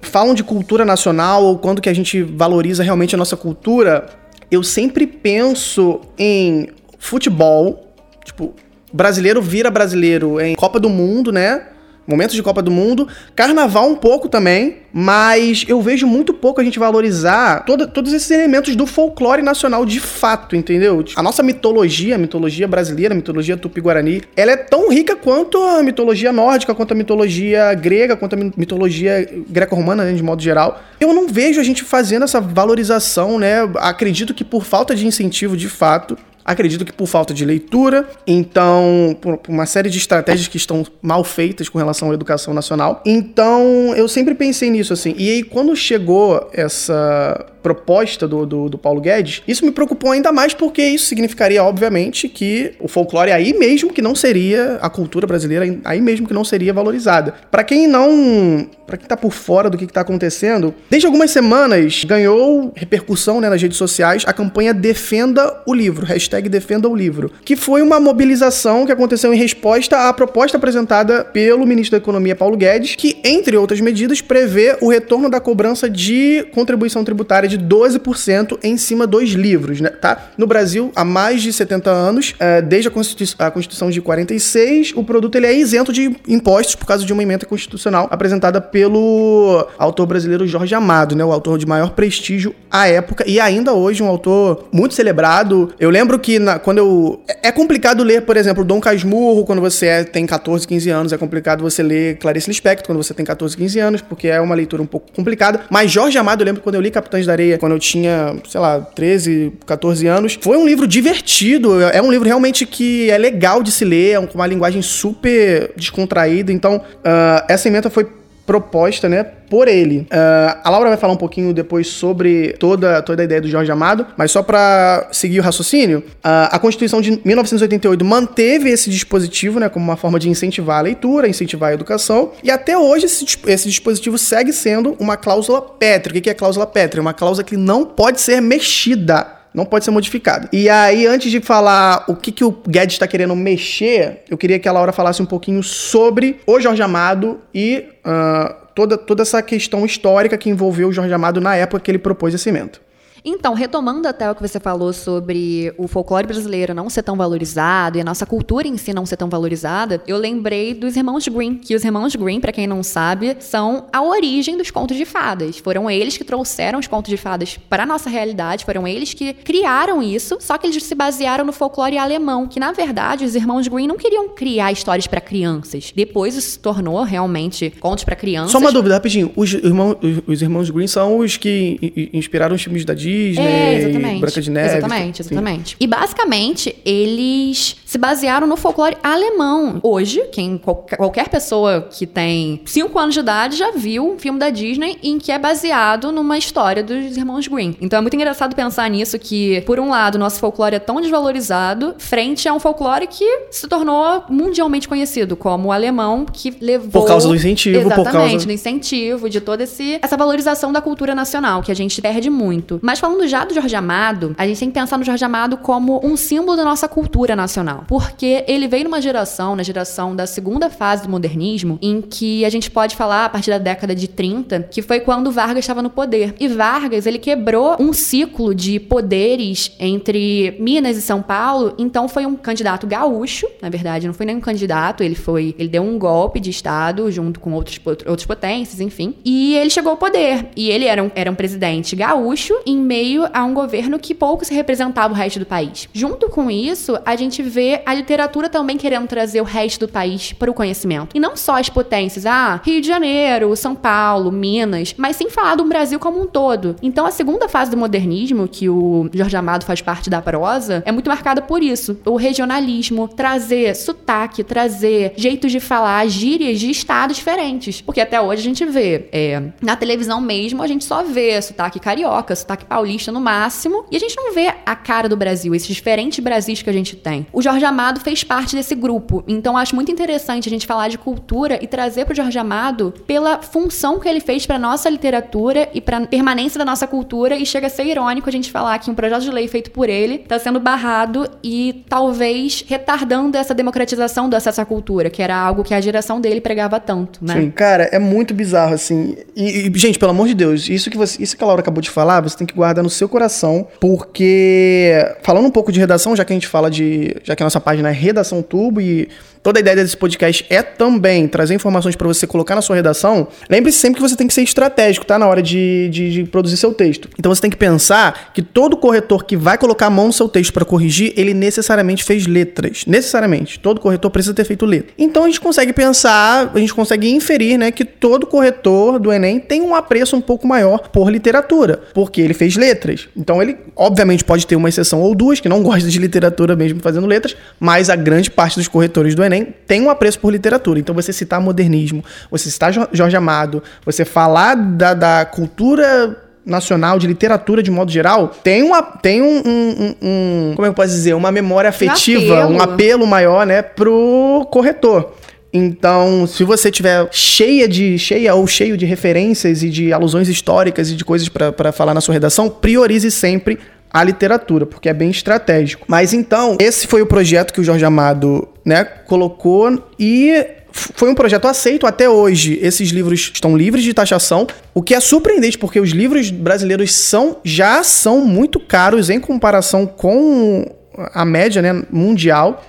falam 0.00 0.34
de 0.34 0.44
cultura 0.44 0.84
nacional 0.84 1.44
ou 1.44 1.58
quando 1.58 1.80
que 1.80 1.88
a 1.88 1.94
gente 1.94 2.22
valoriza 2.22 2.82
realmente 2.82 3.14
a 3.14 3.18
nossa 3.18 3.36
cultura, 3.36 4.08
eu 4.50 4.62
sempre 4.62 5.06
penso 5.06 6.00
em 6.18 6.68
futebol, 6.98 7.94
tipo, 8.24 8.54
brasileiro 8.92 9.40
vira 9.40 9.70
brasileiro 9.70 10.40
em 10.40 10.54
Copa 10.54 10.78
do 10.78 10.90
Mundo, 10.90 11.32
né? 11.32 11.68
Momentos 12.06 12.34
de 12.34 12.42
Copa 12.42 12.60
do 12.60 12.70
Mundo, 12.70 13.06
carnaval 13.34 13.88
um 13.88 13.94
pouco 13.94 14.28
também, 14.28 14.78
mas 14.92 15.64
eu 15.68 15.80
vejo 15.80 16.06
muito 16.06 16.34
pouco 16.34 16.60
a 16.60 16.64
gente 16.64 16.78
valorizar 16.78 17.64
todos 17.64 18.12
esses 18.12 18.30
elementos 18.30 18.74
do 18.76 18.86
folclore 18.86 19.40
nacional 19.40 19.86
de 19.86 20.00
fato, 20.00 20.56
entendeu? 20.56 21.04
A 21.16 21.22
nossa 21.22 21.42
mitologia, 21.42 22.16
a 22.16 22.18
mitologia 22.18 22.66
brasileira, 22.66 23.14
a 23.14 23.16
mitologia 23.16 23.56
tupi-guarani, 23.56 24.22
ela 24.36 24.52
é 24.52 24.56
tão 24.56 24.90
rica 24.90 25.16
quanto 25.16 25.62
a 25.62 25.82
mitologia 25.82 26.32
nórdica, 26.32 26.74
quanto 26.74 26.92
a 26.92 26.94
mitologia 26.94 27.72
grega, 27.74 28.16
quanto 28.16 28.34
a 28.34 28.38
mitologia 28.56 29.26
greco-romana, 29.48 30.04
né, 30.04 30.12
de 30.12 30.22
modo 30.22 30.42
geral. 30.42 30.82
Eu 31.00 31.14
não 31.14 31.28
vejo 31.28 31.60
a 31.60 31.64
gente 31.64 31.84
fazendo 31.84 32.24
essa 32.24 32.40
valorização, 32.40 33.38
né? 33.38 33.58
Acredito 33.76 34.34
que 34.34 34.44
por 34.44 34.64
falta 34.64 34.94
de 34.94 35.06
incentivo, 35.06 35.56
de 35.56 35.68
fato, 35.68 36.18
Acredito 36.44 36.84
que 36.84 36.92
por 36.92 37.06
falta 37.06 37.32
de 37.32 37.44
leitura, 37.44 38.08
então, 38.26 39.16
por, 39.20 39.40
uma 39.48 39.66
série 39.66 39.88
de 39.88 39.98
estratégias 39.98 40.48
que 40.48 40.56
estão 40.56 40.84
mal 41.00 41.22
feitas 41.22 41.68
com 41.68 41.78
relação 41.78 42.10
à 42.10 42.14
educação 42.14 42.52
nacional. 42.52 43.02
Então, 43.06 43.94
eu 43.96 44.08
sempre 44.08 44.34
pensei 44.34 44.70
nisso, 44.70 44.92
assim. 44.92 45.14
E 45.16 45.30
aí, 45.30 45.42
quando 45.42 45.74
chegou 45.76 46.50
essa 46.52 47.46
proposta 47.62 48.26
do, 48.26 48.44
do, 48.44 48.68
do, 48.68 48.78
Paulo 48.78 49.00
Guedes, 49.00 49.42
isso 49.46 49.64
me 49.64 49.70
preocupou 49.70 50.10
ainda 50.10 50.32
mais 50.32 50.52
porque 50.52 50.82
isso 50.82 51.06
significaria, 51.06 51.62
obviamente, 51.62 52.28
que 52.28 52.72
o 52.80 52.88
folclore 52.88 53.30
aí 53.30 53.52
mesmo 53.54 53.92
que 53.92 54.02
não 54.02 54.14
seria, 54.14 54.78
a 54.82 54.90
cultura 54.90 55.26
brasileira 55.26 55.78
aí 55.84 56.00
mesmo 56.00 56.26
que 56.26 56.34
não 56.34 56.44
seria 56.44 56.72
valorizada. 56.72 57.34
Para 57.50 57.62
quem 57.62 57.86
não. 57.86 58.66
para 58.86 58.96
quem 58.96 59.06
tá 59.06 59.16
por 59.16 59.32
fora 59.32 59.70
do 59.70 59.78
que, 59.78 59.86
que 59.86 59.92
tá 59.92 60.00
acontecendo, 60.00 60.74
desde 60.90 61.06
algumas 61.06 61.30
semanas 61.30 62.04
ganhou 62.04 62.72
repercussão 62.74 63.40
né, 63.40 63.48
nas 63.48 63.62
redes 63.62 63.78
sociais 63.78 64.24
a 64.26 64.32
campanha 64.32 64.74
Defenda 64.74 65.62
o 65.66 65.72
Livro, 65.72 66.04
hashtag 66.04 66.48
Defenda 66.48 66.88
o 66.88 66.96
Livro, 66.96 67.30
que 67.44 67.56
foi 67.56 67.82
uma 67.82 68.00
mobilização 68.00 68.84
que 68.84 68.92
aconteceu 68.92 69.32
em 69.32 69.36
resposta 69.36 70.08
à 70.08 70.12
proposta 70.12 70.56
apresentada 70.56 71.24
pelo 71.24 71.66
ministro 71.66 71.92
da 71.92 72.02
Economia, 72.02 72.34
Paulo 72.34 72.56
Guedes, 72.56 72.96
que, 72.96 73.18
entre 73.24 73.56
outras 73.56 73.80
medidas, 73.80 74.20
prevê 74.20 74.76
o 74.80 74.88
retorno 74.88 75.30
da 75.30 75.40
cobrança 75.40 75.88
de 75.88 76.46
contribuição 76.52 77.04
tributária 77.04 77.48
de 77.52 77.58
12% 77.58 78.58
em 78.62 78.76
cima 78.76 79.06
dos 79.06 79.30
livros, 79.30 79.80
né? 79.80 79.90
Tá? 79.90 80.30
No 80.36 80.46
Brasil, 80.46 80.90
há 80.94 81.04
mais 81.04 81.42
de 81.42 81.52
70 81.52 81.90
anos, 81.90 82.34
é, 82.38 82.62
desde 82.62 82.88
a 82.88 82.90
Constituição, 82.90 83.46
a 83.46 83.50
Constituição 83.50 83.90
de 83.90 84.00
46, 84.00 84.92
o 84.96 85.04
produto 85.04 85.36
ele 85.36 85.46
é 85.46 85.54
isento 85.54 85.92
de 85.92 86.16
impostos 86.26 86.74
por 86.74 86.86
causa 86.86 87.04
de 87.04 87.12
uma 87.12 87.22
emenda 87.22 87.46
constitucional 87.46 88.08
apresentada 88.10 88.60
pelo 88.60 89.66
autor 89.78 90.06
brasileiro 90.06 90.46
Jorge 90.46 90.74
Amado, 90.74 91.14
né? 91.14 91.24
O 91.24 91.32
autor 91.32 91.58
de 91.58 91.66
maior 91.66 91.90
prestígio 91.90 92.54
à 92.70 92.88
época 92.88 93.24
e 93.26 93.38
ainda 93.38 93.72
hoje 93.72 94.02
um 94.02 94.06
autor 94.06 94.68
muito 94.72 94.94
celebrado. 94.94 95.72
Eu 95.78 95.90
lembro 95.90 96.18
que 96.18 96.38
na, 96.38 96.58
quando 96.58 96.78
eu... 96.78 97.22
É, 97.28 97.48
é 97.48 97.52
complicado 97.52 98.02
ler, 98.02 98.22
por 98.22 98.36
exemplo, 98.36 98.64
Dom 98.64 98.80
Casmurro 98.80 99.44
quando 99.44 99.60
você 99.60 99.86
é, 99.86 100.04
tem 100.04 100.26
14, 100.26 100.66
15 100.66 100.90
anos. 100.90 101.12
É 101.12 101.18
complicado 101.18 101.62
você 101.62 101.82
ler 101.82 102.16
Clarice 102.18 102.48
Lispector 102.48 102.86
quando 102.86 103.02
você 103.02 103.12
tem 103.12 103.24
14, 103.24 103.56
15 103.56 103.78
anos, 103.78 104.00
porque 104.00 104.28
é 104.28 104.40
uma 104.40 104.54
leitura 104.54 104.82
um 104.82 104.86
pouco 104.86 105.12
complicada. 105.12 105.60
Mas 105.70 105.90
Jorge 105.90 106.16
Amado, 106.16 106.42
eu 106.42 106.46
lembro 106.46 106.62
quando 106.62 106.76
eu 106.76 106.80
li 106.80 106.90
Capitães 106.90 107.26
da 107.26 107.32
Areia, 107.32 107.41
quando 107.58 107.72
eu 107.72 107.78
tinha, 107.78 108.36
sei 108.48 108.60
lá, 108.60 108.80
13, 108.80 109.52
14 109.66 110.06
anos. 110.06 110.38
Foi 110.40 110.56
um 110.56 110.66
livro 110.66 110.86
divertido, 110.86 111.82
é 111.82 112.00
um 112.00 112.10
livro 112.10 112.26
realmente 112.26 112.66
que 112.66 113.10
é 113.10 113.18
legal 113.18 113.62
de 113.62 113.70
se 113.70 113.84
ler, 113.84 114.16
é 114.16 114.26
com 114.26 114.34
uma 114.34 114.46
linguagem 114.46 114.82
super 114.82 115.72
descontraída. 115.76 116.52
Então, 116.52 116.76
uh, 116.76 117.44
essa 117.48 117.68
emenda 117.68 117.90
foi 117.90 118.06
proposta, 118.52 119.08
né, 119.08 119.24
por 119.48 119.66
ele. 119.66 120.00
Uh, 120.00 120.60
a 120.62 120.68
Laura 120.68 120.90
vai 120.90 120.98
falar 120.98 121.14
um 121.14 121.16
pouquinho 121.16 121.54
depois 121.54 121.86
sobre 121.86 122.52
toda, 122.58 123.00
toda 123.00 123.22
a 123.22 123.24
ideia 123.24 123.40
do 123.40 123.48
Jorge 123.48 123.72
Amado, 123.72 124.06
mas 124.14 124.30
só 124.30 124.42
para 124.42 125.08
seguir 125.10 125.40
o 125.40 125.42
raciocínio, 125.42 126.00
uh, 126.00 126.50
a 126.50 126.58
Constituição 126.58 127.00
de 127.00 127.18
1988 127.24 128.04
manteve 128.04 128.68
esse 128.68 128.90
dispositivo, 128.90 129.58
né, 129.58 129.70
como 129.70 129.82
uma 129.82 129.96
forma 129.96 130.18
de 130.18 130.28
incentivar 130.28 130.80
a 130.80 130.82
leitura, 130.82 131.26
incentivar 131.26 131.70
a 131.70 131.72
educação, 131.72 132.32
e 132.44 132.50
até 132.50 132.76
hoje 132.76 133.06
esse, 133.06 133.24
esse 133.46 133.68
dispositivo 133.70 134.18
segue 134.18 134.52
sendo 134.52 134.94
uma 135.00 135.16
cláusula 135.16 135.62
pétrea. 135.62 136.18
O 136.18 136.22
que 136.22 136.28
é 136.28 136.34
cláusula 136.34 136.66
pétrea? 136.66 137.00
Uma 137.00 137.14
cláusula 137.14 137.42
que 137.42 137.56
não 137.56 137.86
pode 137.86 138.20
ser 138.20 138.42
mexida 138.42 139.41
não 139.54 139.64
pode 139.64 139.84
ser 139.84 139.90
modificada. 139.90 140.48
E 140.52 140.68
aí, 140.68 141.06
antes 141.06 141.30
de 141.30 141.40
falar 141.40 142.04
o 142.08 142.16
que, 142.16 142.32
que 142.32 142.44
o 142.44 142.50
Guedes 142.50 142.94
está 142.94 143.06
querendo 143.06 143.34
mexer, 143.36 144.22
eu 144.30 144.38
queria 144.38 144.58
que 144.58 144.68
a 144.68 144.72
Laura 144.72 144.92
falasse 144.92 145.22
um 145.22 145.26
pouquinho 145.26 145.62
sobre 145.62 146.40
o 146.46 146.60
Jorge 146.60 146.82
Amado 146.82 147.40
e 147.54 147.84
uh, 148.04 148.54
toda, 148.74 148.96
toda 148.96 149.22
essa 149.22 149.42
questão 149.42 149.84
histórica 149.84 150.36
que 150.38 150.50
envolveu 150.50 150.88
o 150.88 150.92
Jorge 150.92 151.12
Amado 151.12 151.40
na 151.40 151.54
época 151.56 151.80
que 151.80 151.90
ele 151.90 151.98
propôs 151.98 152.34
esse 152.34 152.48
evento. 152.48 152.80
Então, 153.24 153.54
retomando 153.54 154.08
até 154.08 154.28
o 154.30 154.34
que 154.34 154.42
você 154.42 154.58
falou 154.58 154.92
sobre 154.92 155.72
o 155.78 155.86
folclore 155.86 156.26
brasileiro 156.26 156.74
não 156.74 156.90
ser 156.90 157.02
tão 157.02 157.16
valorizado 157.16 157.96
e 157.96 158.00
a 158.00 158.04
nossa 158.04 158.26
cultura 158.26 158.66
em 158.66 158.76
si 158.76 158.92
não 158.92 159.06
ser 159.06 159.16
tão 159.16 159.28
valorizada, 159.28 160.02
eu 160.08 160.16
lembrei 160.16 160.74
dos 160.74 160.96
irmãos 160.96 161.26
Green, 161.28 161.54
que 161.54 161.74
os 161.74 161.84
irmãos 161.84 162.16
Green, 162.16 162.40
para 162.40 162.52
quem 162.52 162.66
não 162.66 162.82
sabe, 162.82 163.36
são 163.38 163.86
a 163.92 164.02
origem 164.02 164.56
dos 164.56 164.70
contos 164.70 164.96
de 164.96 165.04
fadas. 165.04 165.58
Foram 165.58 165.88
eles 165.88 166.16
que 166.16 166.24
trouxeram 166.24 166.80
os 166.80 166.88
contos 166.88 167.10
de 167.10 167.16
fadas 167.16 167.58
para 167.70 167.86
nossa 167.86 168.10
realidade, 168.10 168.64
foram 168.64 168.88
eles 168.88 169.14
que 169.14 169.32
criaram 169.32 170.02
isso, 170.02 170.38
só 170.40 170.58
que 170.58 170.66
eles 170.66 170.82
se 170.82 170.94
basearam 170.94 171.44
no 171.44 171.52
folclore 171.52 171.98
alemão, 171.98 172.48
que 172.48 172.58
na 172.58 172.72
verdade 172.72 173.24
os 173.24 173.36
irmãos 173.36 173.68
Green 173.68 173.86
não 173.86 173.96
queriam 173.96 174.30
criar 174.30 174.72
histórias 174.72 175.06
para 175.06 175.20
crianças. 175.20 175.92
Depois 175.94 176.34
isso 176.34 176.50
se 176.52 176.58
tornou 176.58 177.00
realmente 177.04 177.72
contos 177.78 178.02
para 178.02 178.16
crianças. 178.16 178.50
Só 178.50 178.58
uma 178.58 178.72
dúvida, 178.72 178.94
rapidinho. 178.94 179.30
Os, 179.36 179.54
irmão, 179.54 179.96
os 180.26 180.42
irmãos 180.42 180.70
Green 180.70 180.88
são 180.88 181.18
os 181.18 181.36
que 181.36 182.10
inspiraram 182.12 182.56
os 182.56 182.62
filmes 182.62 182.84
da 182.84 182.94
Disney 182.94 183.11
Disney, 183.12 183.46
é, 183.46 183.74
exatamente. 183.74 184.20
Branca 184.20 184.40
de 184.40 184.50
Neve. 184.50 184.78
Exatamente, 184.78 185.22
exatamente. 185.22 185.70
Sim. 185.70 185.76
E 185.80 185.86
basicamente, 185.86 186.76
eles 186.84 187.76
se 187.92 187.98
basearam 187.98 188.46
no 188.46 188.56
folclore 188.56 188.96
alemão. 189.02 189.78
Hoje, 189.82 190.22
quem, 190.32 190.56
qualquer 190.56 191.28
pessoa 191.28 191.88
que 191.90 192.06
tem 192.06 192.62
5 192.64 192.98
anos 192.98 193.12
de 193.12 193.20
idade 193.20 193.54
já 193.54 193.70
viu 193.70 194.14
um 194.14 194.18
filme 194.18 194.38
da 194.38 194.48
Disney 194.48 194.96
em 195.02 195.18
que 195.18 195.30
é 195.30 195.38
baseado 195.38 196.10
numa 196.10 196.38
história 196.38 196.82
dos 196.82 197.18
irmãos 197.18 197.46
Green. 197.46 197.76
Então 197.82 197.98
é 197.98 198.00
muito 198.00 198.14
engraçado 198.14 198.56
pensar 198.56 198.88
nisso 198.88 199.18
que, 199.18 199.60
por 199.66 199.78
um 199.78 199.90
lado, 199.90 200.18
nosso 200.18 200.40
folclore 200.40 200.76
é 200.76 200.78
tão 200.78 201.02
desvalorizado 201.02 201.94
frente 201.98 202.48
a 202.48 202.54
um 202.54 202.58
folclore 202.58 203.06
que 203.06 203.26
se 203.50 203.68
tornou 203.68 204.24
mundialmente 204.26 204.88
conhecido 204.88 205.36
como 205.36 205.68
o 205.68 205.72
alemão, 205.72 206.24
que 206.24 206.56
levou... 206.62 207.02
Por 207.02 207.06
causa 207.06 207.28
do 207.28 207.34
incentivo, 207.34 207.78
Exatamente, 207.78 208.10
por 208.10 208.12
causa... 208.12 208.46
do 208.46 208.52
incentivo, 208.52 209.28
de 209.28 209.42
toda 209.42 209.64
esse, 209.64 209.98
essa 210.00 210.16
valorização 210.16 210.72
da 210.72 210.80
cultura 210.80 211.14
nacional, 211.14 211.60
que 211.60 211.70
a 211.70 211.76
gente 211.76 212.00
perde 212.00 212.30
muito. 212.30 212.80
Mas 212.82 212.98
falando 212.98 213.28
já 213.28 213.44
do 213.44 213.52
Jorge 213.52 213.76
Amado, 213.76 214.34
a 214.38 214.46
gente 214.46 214.60
tem 214.60 214.70
que 214.70 214.74
pensar 214.80 214.96
no 214.96 215.04
Jorge 215.04 215.22
Amado 215.22 215.58
como 215.58 216.00
um 216.02 216.16
símbolo 216.16 216.56
da 216.56 216.64
nossa 216.64 216.88
cultura 216.88 217.36
nacional. 217.36 217.81
Porque 217.86 218.44
ele 218.46 218.68
veio 218.68 218.84
numa 218.84 219.00
geração, 219.00 219.56
na 219.56 219.62
geração 219.62 220.14
da 220.14 220.26
segunda 220.26 220.70
fase 220.70 221.02
do 221.02 221.08
modernismo, 221.08 221.78
em 221.82 222.00
que 222.00 222.44
a 222.44 222.50
gente 222.50 222.70
pode 222.70 222.96
falar 222.96 223.26
a 223.26 223.28
partir 223.28 223.50
da 223.50 223.58
década 223.58 223.94
de 223.94 224.08
30, 224.08 224.68
que 224.70 224.82
foi 224.82 225.00
quando 225.00 225.30
Vargas 225.30 225.60
estava 225.60 225.82
no 225.82 225.90
poder. 225.90 226.34
E 226.38 226.48
Vargas, 226.48 227.06
ele 227.06 227.18
quebrou 227.18 227.76
um 227.78 227.92
ciclo 227.92 228.54
de 228.54 228.78
poderes 228.80 229.72
entre 229.78 230.56
Minas 230.58 230.96
e 230.96 231.02
São 231.02 231.22
Paulo, 231.22 231.74
então 231.78 232.08
foi 232.08 232.26
um 232.26 232.36
candidato 232.36 232.86
gaúcho, 232.86 233.46
na 233.60 233.68
verdade, 233.68 234.06
não 234.06 234.14
foi 234.14 234.26
nem 234.26 234.36
um 234.36 234.40
candidato, 234.40 235.02
ele 235.02 235.14
foi, 235.14 235.54
ele 235.58 235.68
deu 235.68 235.82
um 235.82 235.98
golpe 235.98 236.40
de 236.40 236.50
estado 236.50 237.10
junto 237.10 237.40
com 237.40 237.52
outros 237.52 237.80
outras 237.86 238.26
potências, 238.26 238.80
enfim. 238.80 239.14
E 239.24 239.54
ele 239.56 239.70
chegou 239.70 239.90
ao 239.90 239.96
poder. 239.96 240.46
E 240.56 240.70
ele 240.70 240.84
era 240.84 241.02
um, 241.02 241.10
era 241.14 241.30
um 241.30 241.34
presidente 241.34 241.94
gaúcho 241.96 242.54
em 242.66 242.76
meio 242.76 243.28
a 243.32 243.44
um 243.44 243.54
governo 243.54 243.98
que 243.98 244.14
pouco 244.14 244.44
se 244.44 244.54
representava 244.54 245.12
o 245.12 245.16
resto 245.16 245.38
do 245.38 245.46
país. 245.46 245.88
Junto 245.92 246.28
com 246.28 246.50
isso, 246.50 246.98
a 247.04 247.16
gente 247.16 247.42
vê 247.42 247.71
a 247.84 247.94
literatura 247.94 248.48
também 248.48 248.76
querendo 248.76 249.06
trazer 249.06 249.40
o 249.40 249.44
resto 249.44 249.86
do 249.86 249.92
país 249.92 250.32
para 250.32 250.50
o 250.50 250.54
conhecimento. 250.54 251.16
E 251.16 251.20
não 251.20 251.36
só 251.36 251.58
as 251.58 251.68
potências, 251.68 252.26
ah, 252.26 252.60
Rio 252.64 252.80
de 252.80 252.86
Janeiro, 252.86 253.54
São 253.56 253.74
Paulo, 253.74 254.30
Minas, 254.30 254.94
mas 254.96 255.16
sim 255.16 255.30
falar 255.30 255.54
do 255.54 255.64
Brasil 255.64 255.98
como 255.98 256.20
um 256.20 256.26
todo. 256.26 256.76
Então 256.82 257.06
a 257.06 257.10
segunda 257.10 257.48
fase 257.48 257.70
do 257.70 257.76
modernismo, 257.76 258.48
que 258.48 258.68
o 258.68 259.08
Jorge 259.12 259.36
Amado 259.36 259.64
faz 259.64 259.80
parte 259.80 260.08
da 260.10 260.20
prosa, 260.20 260.82
é 260.86 260.92
muito 260.92 261.08
marcada 261.08 261.42
por 261.42 261.62
isso. 261.62 261.98
O 262.04 262.16
regionalismo, 262.16 263.08
trazer 263.08 263.74
sotaque, 263.74 264.44
trazer 264.44 265.12
jeitos 265.16 265.52
de 265.52 265.60
falar, 265.60 266.06
gírias 266.08 266.60
de 266.60 266.70
estados 266.70 267.16
diferentes. 267.16 267.80
Porque 267.80 268.00
até 268.00 268.20
hoje 268.20 268.42
a 268.42 268.44
gente 268.44 268.64
vê, 268.64 269.08
é, 269.12 269.42
na 269.60 269.76
televisão 269.76 270.20
mesmo, 270.20 270.62
a 270.62 270.66
gente 270.66 270.84
só 270.84 271.02
vê 271.02 271.40
sotaque 271.40 271.78
carioca, 271.78 272.34
sotaque 272.34 272.64
paulista 272.64 273.12
no 273.12 273.20
máximo, 273.20 273.84
e 273.90 273.96
a 273.96 274.00
gente 274.00 274.16
não 274.16 274.32
vê 274.32 274.54
a 274.64 274.74
cara 274.74 275.08
do 275.08 275.16
Brasil, 275.16 275.54
esses 275.54 275.74
diferentes 275.74 276.22
Brasis 276.22 276.62
que 276.62 276.70
a 276.70 276.72
gente 276.72 276.96
tem. 276.96 277.26
O 277.32 277.42
Jorge 277.42 277.61
Amado 277.64 278.00
fez 278.00 278.24
parte 278.24 278.54
desse 278.56 278.74
grupo, 278.74 279.24
então 279.26 279.56
acho 279.56 279.74
muito 279.74 279.90
interessante 279.90 280.48
a 280.48 280.50
gente 280.50 280.66
falar 280.66 280.88
de 280.88 280.98
cultura 280.98 281.58
e 281.62 281.66
trazer 281.66 282.04
para 282.04 282.12
o 282.12 282.16
Jorge 282.16 282.38
Amado 282.38 282.94
pela 283.06 283.40
função 283.42 283.98
que 283.98 284.08
ele 284.08 284.20
fez 284.20 284.46
para 284.46 284.58
nossa 284.58 284.88
literatura 284.88 285.68
e 285.72 285.80
para 285.80 286.00
permanência 286.06 286.58
da 286.58 286.64
nossa 286.64 286.86
cultura, 286.86 287.36
e 287.36 287.46
chega 287.46 287.66
a 287.66 287.70
ser 287.70 287.84
irônico 287.84 288.28
a 288.28 288.32
gente 288.32 288.50
falar 288.50 288.78
que 288.78 288.90
um 288.90 288.94
projeto 288.94 289.22
de 289.22 289.30
lei 289.30 289.48
feito 289.48 289.70
por 289.70 289.88
ele 289.88 290.16
está 290.16 290.38
sendo 290.38 290.60
barrado 290.60 291.28
e 291.42 291.84
talvez 291.88 292.64
retardando 292.66 293.36
essa 293.36 293.54
democratização 293.54 294.28
do 294.28 294.36
acesso 294.36 294.60
à 294.60 294.64
cultura, 294.64 295.10
que 295.10 295.22
era 295.22 295.36
algo 295.36 295.62
que 295.62 295.74
a 295.74 295.80
geração 295.80 296.20
dele 296.20 296.40
pregava 296.40 296.78
tanto, 296.80 297.24
né? 297.24 297.34
Sim, 297.34 297.50
cara, 297.50 297.84
é 297.84 297.98
muito 297.98 298.34
bizarro 298.34 298.74
assim. 298.74 299.16
E, 299.36 299.68
e 299.68 299.78
gente, 299.78 299.98
pelo 299.98 300.10
amor 300.10 300.28
de 300.28 300.34
Deus, 300.34 300.68
isso 300.68 300.90
que 300.90 300.96
você, 300.96 301.22
isso 301.22 301.36
que 301.36 301.42
a 301.42 301.46
Laura 301.46 301.60
acabou 301.60 301.80
de 301.80 301.90
falar, 301.90 302.20
você 302.20 302.36
tem 302.36 302.46
que 302.46 302.54
guardar 302.54 302.82
no 302.82 302.90
seu 302.90 303.08
coração, 303.08 303.66
porque 303.80 305.14
falando 305.22 305.46
um 305.46 305.50
pouco 305.50 305.72
de 305.72 305.80
redação, 305.80 306.14
já 306.14 306.24
que 306.24 306.32
a 306.32 306.36
gente 306.36 306.48
fala 306.48 306.70
de, 306.70 307.16
já 307.22 307.34
que 307.34 307.42
a 307.42 307.46
nossa 307.52 307.60
página 307.60 307.90
é 307.90 307.92
Redação 307.92 308.42
Tubo 308.42 308.80
e 308.80 309.10
toda 309.42 309.58
a 309.58 309.60
ideia 309.60 309.76
desse 309.76 309.96
podcast 309.96 310.44
é 310.48 310.62
também 310.62 311.26
trazer 311.26 311.54
informações 311.54 311.96
para 311.96 312.06
você 312.06 312.26
colocar 312.26 312.54
na 312.54 312.62
sua 312.62 312.76
redação, 312.76 313.26
lembre-se 313.50 313.78
sempre 313.78 314.00
que 314.00 314.08
você 314.08 314.16
tem 314.16 314.26
que 314.26 314.34
ser 314.34 314.42
estratégico, 314.42 315.04
tá? 315.04 315.18
Na 315.18 315.26
hora 315.26 315.42
de, 315.42 315.88
de, 315.90 316.12
de, 316.12 316.24
produzir 316.24 316.56
seu 316.56 316.72
texto. 316.72 317.08
Então 317.18 317.34
você 317.34 317.40
tem 317.40 317.50
que 317.50 317.56
pensar 317.56 318.32
que 318.32 318.42
todo 318.42 318.76
corretor 318.76 319.24
que 319.24 319.36
vai 319.36 319.58
colocar 319.58 319.86
a 319.86 319.90
mão 319.90 320.06
no 320.06 320.12
seu 320.12 320.28
texto 320.28 320.52
para 320.52 320.64
corrigir, 320.64 321.12
ele 321.16 321.34
necessariamente 321.34 322.04
fez 322.04 322.26
letras. 322.26 322.84
Necessariamente. 322.86 323.58
Todo 323.58 323.80
corretor 323.80 324.10
precisa 324.10 324.34
ter 324.34 324.44
feito 324.44 324.64
letra. 324.64 324.92
Então 324.96 325.24
a 325.24 325.26
gente 325.26 325.40
consegue 325.40 325.72
pensar, 325.72 326.50
a 326.54 326.58
gente 326.58 326.74
consegue 326.74 327.10
inferir, 327.10 327.58
né, 327.58 327.70
que 327.70 327.84
todo 327.84 328.26
corretor 328.26 328.98
do 328.98 329.12
Enem 329.12 329.40
tem 329.40 329.60
um 329.60 329.74
apreço 329.74 330.16
um 330.16 330.20
pouco 330.20 330.46
maior 330.46 330.88
por 330.90 331.10
literatura, 331.10 331.82
porque 331.92 332.20
ele 332.20 332.34
fez 332.34 332.56
letras. 332.56 333.08
Então 333.16 333.42
ele, 333.42 333.56
obviamente, 333.74 334.24
pode 334.24 334.46
ter 334.46 334.56
uma 334.56 334.68
exceção 334.68 335.00
ou 335.00 335.14
duas 335.14 335.40
que 335.40 335.48
não 335.48 335.62
gosta 335.64 335.88
de 335.88 335.98
literatura 335.98 336.54
mesmo 336.54 336.80
fazendo 336.80 337.06
letras, 337.06 337.36
mas 337.58 337.90
a 337.90 337.96
grande 337.96 338.30
parte 338.30 338.56
dos 338.56 338.68
corretores 338.68 339.14
do 339.14 339.24
Enem 339.24 339.31
Enem 339.32 339.54
tem 339.66 339.80
um 339.82 339.90
apreço 339.90 340.18
por 340.18 340.30
literatura. 340.30 340.78
Então, 340.78 340.94
você 340.94 341.12
citar 341.12 341.40
modernismo, 341.40 342.04
você 342.30 342.50
citar 342.50 342.72
Jorge 342.92 343.16
Amado, 343.16 343.62
você 343.84 344.04
falar 344.04 344.54
da, 344.54 344.94
da 344.94 345.24
cultura 345.24 346.18
nacional 346.44 346.98
de 346.98 347.06
literatura 347.06 347.62
de 347.62 347.70
modo 347.70 347.92
geral 347.92 348.32
tem 348.42 348.64
uma 348.64 348.82
tem 348.82 349.22
um, 349.22 349.42
um, 349.46 349.94
um 350.02 350.52
como 350.56 350.66
é 350.66 350.68
que 350.68 350.70
eu 350.70 350.74
posso 350.74 350.88
dizer 350.88 351.14
uma 351.14 351.30
memória 351.30 351.70
afetiva 351.70 352.34
um 352.34 352.40
apelo, 352.40 352.54
um 352.54 352.60
apelo 352.60 353.06
maior 353.06 353.46
né 353.46 353.62
pro 353.62 354.44
corretor 354.50 355.14
então, 355.52 356.26
se 356.26 356.44
você 356.44 356.70
tiver 356.70 357.06
cheia 357.12 357.68
de 357.68 357.98
cheia 357.98 358.34
ou 358.34 358.46
cheio 358.46 358.76
de 358.76 358.86
referências 358.86 359.62
e 359.62 359.68
de 359.68 359.92
alusões 359.92 360.28
históricas 360.28 360.90
e 360.90 360.96
de 360.96 361.04
coisas 361.04 361.28
para 361.28 361.70
falar 361.70 361.92
na 361.92 362.00
sua 362.00 362.14
redação, 362.14 362.48
priorize 362.48 363.10
sempre 363.10 363.58
a 363.92 364.02
literatura, 364.02 364.64
porque 364.64 364.88
é 364.88 364.94
bem 364.94 365.10
estratégico. 365.10 365.84
Mas 365.86 366.14
então, 366.14 366.56
esse 366.58 366.86
foi 366.86 367.02
o 367.02 367.06
projeto 367.06 367.52
que 367.52 367.60
o 367.60 367.64
Jorge 367.64 367.84
Amado, 367.84 368.48
né, 368.64 368.84
colocou 368.84 369.82
e 369.98 370.46
foi 370.72 371.10
um 371.10 371.14
projeto 371.14 371.46
aceito 371.46 371.86
até 371.86 372.08
hoje. 372.08 372.58
Esses 372.62 372.90
livros 372.90 373.30
estão 373.32 373.56
livres 373.56 373.84
de 373.84 373.92
taxação, 373.92 374.46
o 374.74 374.82
que 374.82 374.94
é 374.94 375.00
surpreendente 375.00 375.58
porque 375.58 375.78
os 375.78 375.90
livros 375.90 376.30
brasileiros 376.30 376.94
são 376.94 377.36
já 377.44 377.82
são 377.82 378.24
muito 378.24 378.58
caros 378.58 379.10
em 379.10 379.20
comparação 379.20 379.86
com 379.86 380.66
a 380.96 381.24
média, 381.24 381.60
né, 381.62 381.82
mundial. 381.90 382.64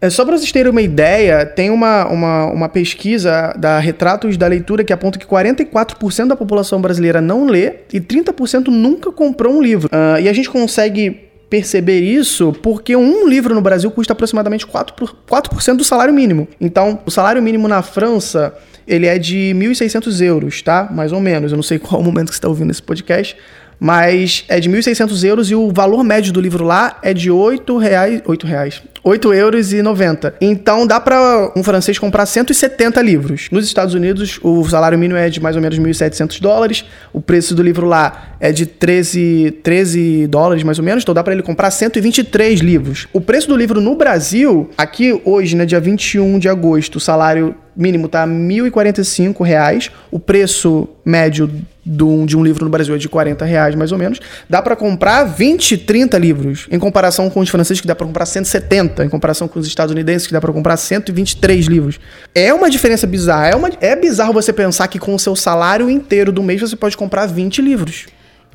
É, 0.00 0.08
só 0.08 0.24
para 0.24 0.38
vocês 0.38 0.52
terem 0.52 0.70
uma 0.70 0.80
ideia, 0.80 1.44
tem 1.44 1.70
uma, 1.70 2.06
uma, 2.06 2.46
uma, 2.46 2.68
pesquisa 2.68 3.52
da 3.58 3.80
Retratos 3.80 4.36
da 4.36 4.46
Leitura 4.46 4.84
que 4.84 4.92
aponta 4.92 5.18
que 5.18 5.26
44% 5.26 6.28
da 6.28 6.36
população 6.36 6.80
brasileira 6.80 7.20
não 7.20 7.46
lê 7.46 7.80
e 7.92 8.00
30% 8.00 8.68
nunca 8.68 9.10
comprou 9.10 9.54
um 9.54 9.60
livro. 9.60 9.88
Uh, 9.88 10.20
e 10.20 10.28
a 10.28 10.32
gente 10.32 10.48
consegue 10.48 11.27
perceber 11.48 12.00
isso 12.00 12.52
porque 12.62 12.94
um 12.94 13.26
livro 13.26 13.54
no 13.54 13.60
Brasil 13.60 13.90
custa 13.90 14.12
aproximadamente 14.12 14.66
4%, 14.66 15.14
4 15.26 15.76
do 15.76 15.84
salário 15.84 16.12
mínimo. 16.12 16.46
Então, 16.60 17.00
o 17.06 17.10
salário 17.10 17.42
mínimo 17.42 17.66
na 17.66 17.82
França, 17.82 18.54
ele 18.86 19.06
é 19.06 19.18
de 19.18 19.52
1.600 19.54 20.20
euros, 20.22 20.62
tá? 20.62 20.88
Mais 20.90 21.12
ou 21.12 21.20
menos. 21.20 21.52
Eu 21.52 21.56
não 21.56 21.62
sei 21.62 21.78
qual 21.80 22.00
o 22.00 22.04
momento 22.04 22.28
que 22.28 22.34
você 22.34 22.38
está 22.38 22.48
ouvindo 22.48 22.70
esse 22.70 22.82
podcast, 22.82 23.36
mas 23.78 24.44
é 24.48 24.58
de 24.58 24.68
1.600 24.68 25.24
euros 25.24 25.50
e 25.50 25.54
o 25.54 25.70
valor 25.70 26.02
médio 26.02 26.32
do 26.32 26.40
livro 26.40 26.64
lá 26.64 26.98
é 27.02 27.14
de 27.14 27.30
8 27.30 27.76
reais, 27.78 28.22
8 28.24 28.46
reais, 28.46 28.82
8 29.04 29.34
euros 29.34 29.72
e 29.72 29.82
90. 29.82 30.34
Então 30.40 30.86
dá 30.86 31.00
para 31.00 31.52
um 31.56 31.62
francês 31.62 31.98
comprar 31.98 32.26
170 32.26 33.00
livros. 33.00 33.48
Nos 33.50 33.64
Estados 33.64 33.94
Unidos, 33.94 34.38
o 34.42 34.64
salário 34.68 34.98
mínimo 34.98 35.18
é 35.18 35.30
de 35.30 35.40
mais 35.40 35.56
ou 35.56 35.62
menos 35.62 35.78
1.700 35.78 36.40
dólares. 36.40 36.84
O 37.12 37.20
preço 37.20 37.54
do 37.54 37.62
livro 37.62 37.86
lá 37.86 38.36
é 38.40 38.52
de 38.52 38.66
13, 38.66 39.58
13 39.62 40.26
dólares, 40.26 40.62
mais 40.62 40.78
ou 40.78 40.84
menos. 40.84 41.02
Então 41.02 41.14
dá 41.14 41.22
para 41.22 41.32
ele 41.32 41.42
comprar 41.42 41.70
123 41.70 42.60
livros. 42.60 43.06
O 43.12 43.20
preço 43.20 43.48
do 43.48 43.56
livro 43.56 43.80
no 43.80 43.94
Brasil, 43.94 44.68
aqui 44.76 45.20
hoje, 45.24 45.56
né, 45.56 45.64
dia 45.64 45.80
21 45.80 46.38
de 46.38 46.48
agosto, 46.48 46.96
o 46.96 47.00
salário 47.00 47.54
mínimo 47.76 48.08
tá 48.08 48.26
1.045 48.26 49.44
reais. 49.44 49.90
O 50.10 50.18
preço 50.18 50.88
médio 51.04 51.48
de 51.88 52.04
um, 52.04 52.26
de 52.26 52.36
um 52.36 52.44
livro 52.44 52.64
no 52.64 52.70
Brasil 52.70 52.94
é 52.94 52.98
de 52.98 53.08
40 53.08 53.44
reais, 53.44 53.74
mais 53.74 53.92
ou 53.92 53.98
menos. 53.98 54.20
Dá 54.48 54.60
para 54.60 54.76
comprar 54.76 55.24
20, 55.24 55.78
30 55.78 56.18
livros, 56.18 56.66
em 56.70 56.78
comparação 56.78 57.30
com 57.30 57.40
os 57.40 57.48
franceses, 57.48 57.80
que 57.80 57.86
dá 57.86 57.94
para 57.94 58.06
comprar 58.06 58.26
170, 58.26 59.04
em 59.04 59.08
comparação 59.08 59.48
com 59.48 59.58
os 59.58 59.66
estadunidenses, 59.66 60.26
que 60.26 60.32
dá 60.32 60.40
para 60.40 60.52
comprar 60.52 60.76
123 60.76 61.66
livros. 61.66 61.98
É 62.34 62.52
uma 62.52 62.68
diferença 62.68 63.06
bizarra. 63.06 63.48
É, 63.48 63.56
uma, 63.56 63.70
é 63.80 63.96
bizarro 63.96 64.32
você 64.32 64.52
pensar 64.52 64.88
que 64.88 64.98
com 64.98 65.14
o 65.14 65.18
seu 65.18 65.34
salário 65.34 65.88
inteiro 65.88 66.30
do 66.30 66.42
mês 66.42 66.60
você 66.60 66.76
pode 66.76 66.96
comprar 66.96 67.26
20 67.26 67.62
livros. 67.62 68.06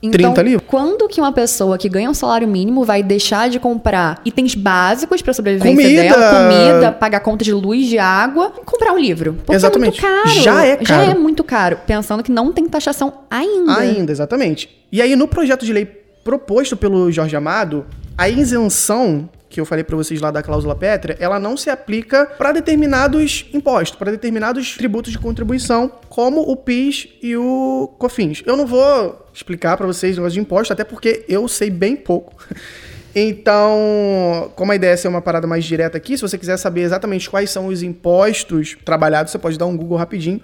Então, 0.04 0.34
30 0.34 0.42
livros. 0.42 0.64
quando 0.68 1.08
que 1.08 1.22
uma 1.22 1.32
pessoa 1.32 1.78
que 1.78 1.88
ganha 1.88 2.10
um 2.10 2.14
salário 2.14 2.46
mínimo 2.46 2.84
vai 2.84 3.02
deixar 3.02 3.50
de 3.50 3.58
comprar 3.58 4.22
itens 4.26 4.54
básicos 4.54 5.22
para 5.22 5.32
sobrevivência 5.32 5.82
comida. 5.82 6.02
dela, 6.02 6.50
comida, 6.50 6.92
pagar 6.92 7.22
conta 7.22 7.46
de 7.46 7.54
luz, 7.54 7.88
de 7.88 7.98
água, 7.98 8.52
e 8.62 8.66
comprar 8.66 8.92
um 8.92 9.00
livro? 9.00 9.34
Porque 9.34 9.56
exatamente. 9.56 10.04
é 10.04 10.10
muito 10.10 10.24
caro. 10.24 10.42
Já 10.42 10.66
é 10.66 10.76
caro. 10.76 10.86
Já 10.86 11.04
é 11.06 11.14
muito 11.14 11.44
caro, 11.44 11.80
pensando 11.88 12.22
que 12.22 12.32
não 12.32 12.52
tem 12.52 12.68
taxação 12.68 13.14
ainda. 13.32 13.78
Ainda, 13.78 14.12
exatamente. 14.12 14.70
E 14.92 15.02
aí 15.02 15.16
no 15.16 15.26
projeto 15.26 15.66
de 15.66 15.72
lei 15.72 15.86
proposto 15.86 16.76
pelo 16.76 17.10
Jorge 17.10 17.36
Amado, 17.36 17.86
a 18.18 18.30
isenção 18.30 19.30
que 19.54 19.62
eu 19.62 19.66
falei 19.66 19.84
para 19.84 19.96
vocês 19.96 20.20
lá 20.20 20.32
da 20.32 20.42
cláusula 20.42 20.76
pétrea, 20.76 21.16
ela 21.20 21.40
não 21.40 21.56
se 21.56 21.70
aplica 21.70 22.26
para 22.26 22.52
determinados 22.52 23.46
impostos, 23.54 23.98
para 24.00 24.10
determinados 24.10 24.76
tributos 24.76 25.12
de 25.12 25.20
contribuição, 25.20 25.92
como 26.10 26.42
o 26.42 26.56
PIS 26.58 27.10
e 27.22 27.38
o 27.38 27.94
COFINS. 28.00 28.42
Eu 28.48 28.58
não 28.58 28.66
vou 28.66 29.28
explicar 29.32 29.78
para 29.78 29.86
vocês 29.86 30.18
o 30.18 30.22
negócio 30.22 30.34
de 30.34 30.40
imposto, 30.40 30.74
até 30.74 30.84
porque 30.84 31.24
eu 31.30 31.48
sei 31.48 31.70
bem 31.70 31.96
pouco. 31.96 32.36
Então, 33.16 34.52
como 34.56 34.72
a 34.72 34.76
ideia 34.76 34.94
é 34.94 34.98
ser 34.98 35.08
uma 35.08 35.22
parada 35.22 35.46
mais 35.46 35.64
direta 35.64 35.96
aqui, 35.96 36.18
se 36.18 36.24
você 36.24 36.36
quiser 36.36 36.58
saber 36.58 36.82
exatamente 36.82 37.30
quais 37.30 37.52
são 37.52 37.68
os 37.68 37.84
impostos 37.84 38.76
trabalhados, 38.84 39.32
você 39.32 39.38
pode 39.38 39.56
dar 39.56 39.68
um 39.68 39.78
Google 39.78 40.00
rapidinho. 40.00 40.42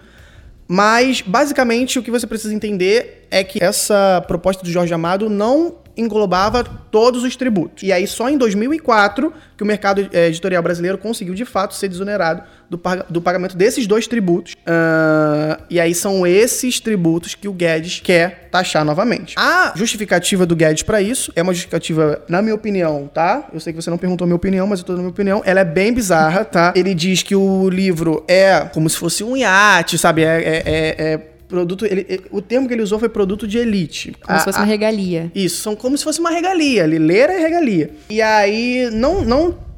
Mas, 0.67 1.21
basicamente, 1.21 1.97
o 1.97 2.03
que 2.03 2.11
você 2.11 2.27
precisa 2.27 2.53
entender 2.53 3.25
é 3.31 3.43
que 3.43 3.63
essa 3.63 4.23
proposta 4.27 4.61
do 4.61 4.69
Jorge 4.69 4.93
Amado 4.93 5.31
não 5.31 5.77
englobava 5.99 6.63
todos 6.63 7.23
os 7.23 7.35
tributos. 7.35 7.83
E 7.83 7.91
aí, 7.91 8.07
só 8.07 8.29
em 8.29 8.37
2004 8.37 9.33
que 9.55 9.63
o 9.63 9.65
mercado 9.65 10.09
é, 10.13 10.27
editorial 10.27 10.63
brasileiro 10.63 10.97
conseguiu, 10.97 11.33
de 11.33 11.45
fato, 11.45 11.75
ser 11.75 11.89
desonerado 11.89 12.43
do, 12.69 12.79
do 13.09 13.21
pagamento 13.21 13.57
desses 13.57 13.85
dois 13.85 14.07
tributos. 14.07 14.53
Uh, 14.53 15.61
e 15.69 15.79
aí, 15.79 15.93
são 15.93 16.25
esses 16.25 16.79
tributos 16.79 17.35
que 17.35 17.47
o 17.47 17.53
Guedes 17.53 17.99
quer 17.99 18.47
taxar 18.51 18.85
novamente. 18.85 19.35
A 19.37 19.73
justificativa 19.75 20.45
do 20.45 20.55
Guedes 20.55 20.83
para 20.83 21.01
isso 21.01 21.31
é 21.35 21.41
uma 21.41 21.53
justificativa, 21.53 22.21
na 22.27 22.41
minha 22.41 22.55
opinião, 22.55 23.09
tá? 23.13 23.49
Eu 23.53 23.59
sei 23.59 23.73
que 23.73 23.81
você 23.81 23.89
não 23.89 23.97
perguntou 23.97 24.25
a 24.25 24.27
minha 24.27 24.35
opinião, 24.35 24.65
mas 24.65 24.79
eu 24.79 24.85
tô 24.85 24.93
dando 24.93 24.99
a 24.99 25.03
minha 25.03 25.11
opinião. 25.11 25.41
Ela 25.45 25.59
é 25.59 25.65
bem 25.65 25.93
bizarra, 25.93 26.45
tá? 26.45 26.73
Ele 26.75 26.93
diz 26.93 27.21
que 27.21 27.35
o 27.35 27.69
livro 27.69 28.23
é 28.27 28.61
como 28.73 28.89
se 28.89 28.97
fosse 28.97 29.23
um 29.23 29.35
iate, 29.35 29.97
sabe? 29.97 30.23
é, 30.23 30.37
é, 30.37 30.63
é, 30.65 31.13
é 31.13 31.38
produto. 31.49 31.85
Ele, 31.85 32.21
o 32.31 32.41
termo 32.41 32.67
que 32.67 32.73
ele 32.73 32.83
usou 32.83 32.99
foi 32.99 33.09
produto 33.09 33.45
de 33.45 33.57
elite. 33.57 34.15
Como 34.21 34.37
a, 34.37 34.39
se 34.39 34.45
fosse 34.45 34.59
uma 34.59 34.65
regalia. 34.65 35.29
Isso, 35.35 35.61
são 35.61 35.75
como 35.75 35.97
se 35.97 36.03
fosse 36.03 36.19
uma 36.21 36.29
regalia. 36.29 36.85
Ler 36.85 37.29
é 37.29 37.39
regalia. 37.39 37.91
E 38.09 38.21
aí, 38.21 38.89
não, 38.93 39.25
não 39.25 39.69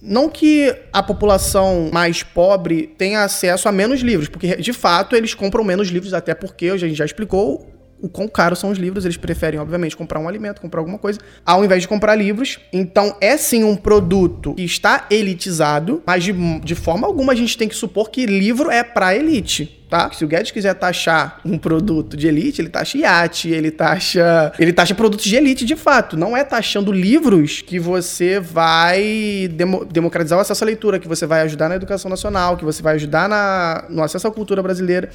não 0.00 0.28
que 0.28 0.72
a 0.92 1.02
população 1.02 1.90
mais 1.92 2.22
pobre 2.22 2.94
tenha 2.96 3.24
acesso 3.24 3.68
a 3.68 3.72
menos 3.72 4.00
livros, 4.00 4.28
porque 4.28 4.54
de 4.56 4.72
fato 4.72 5.16
eles 5.16 5.34
compram 5.34 5.64
menos 5.64 5.88
livros, 5.88 6.14
até 6.14 6.34
porque 6.34 6.68
a 6.68 6.76
gente 6.76 6.94
já 6.94 7.04
explicou 7.04 7.66
o 8.00 8.08
quão 8.08 8.28
caros 8.28 8.58
são 8.58 8.70
os 8.70 8.78
livros, 8.78 9.04
eles 9.04 9.16
preferem, 9.16 9.58
obviamente, 9.58 9.96
comprar 9.96 10.20
um 10.20 10.28
alimento, 10.28 10.60
comprar 10.60 10.80
alguma 10.80 10.98
coisa, 10.98 11.18
ao 11.44 11.64
invés 11.64 11.82
de 11.82 11.88
comprar 11.88 12.14
livros. 12.14 12.58
Então, 12.72 13.16
é 13.20 13.36
sim 13.36 13.64
um 13.64 13.76
produto 13.76 14.54
que 14.54 14.62
está 14.62 15.06
elitizado, 15.10 16.02
mas 16.06 16.24
de, 16.24 16.32
de 16.60 16.74
forma 16.74 17.06
alguma 17.06 17.32
a 17.32 17.36
gente 17.36 17.56
tem 17.56 17.68
que 17.68 17.74
supor 17.74 18.10
que 18.10 18.26
livro 18.26 18.70
é 18.70 18.82
para 18.82 19.14
elite. 19.14 19.78
Tá? 19.88 20.10
Se 20.12 20.22
o 20.22 20.28
Guedes 20.28 20.50
quiser 20.50 20.74
taxar 20.74 21.40
um 21.42 21.56
produto 21.56 22.14
de 22.14 22.28
elite, 22.28 22.60
ele 22.60 22.68
taxa 22.68 22.98
iate, 22.98 23.48
ele 23.48 23.70
taxa, 23.70 24.52
ele 24.58 24.70
taxa 24.70 24.94
produtos 24.94 25.24
de 25.24 25.34
elite 25.34 25.64
de 25.64 25.76
fato. 25.76 26.14
Não 26.14 26.36
é 26.36 26.44
taxando 26.44 26.92
livros 26.92 27.62
que 27.62 27.78
você 27.80 28.38
vai 28.38 29.48
demo, 29.50 29.86
democratizar 29.86 30.38
o 30.38 30.42
acesso 30.42 30.62
à 30.62 30.66
leitura, 30.66 30.98
que 30.98 31.08
você 31.08 31.24
vai 31.24 31.40
ajudar 31.40 31.70
na 31.70 31.76
educação 31.76 32.10
nacional, 32.10 32.58
que 32.58 32.66
você 32.66 32.82
vai 32.82 32.96
ajudar 32.96 33.30
na, 33.30 33.86
no 33.88 34.02
acesso 34.02 34.28
à 34.28 34.30
cultura 34.30 34.62
brasileira. 34.62 35.08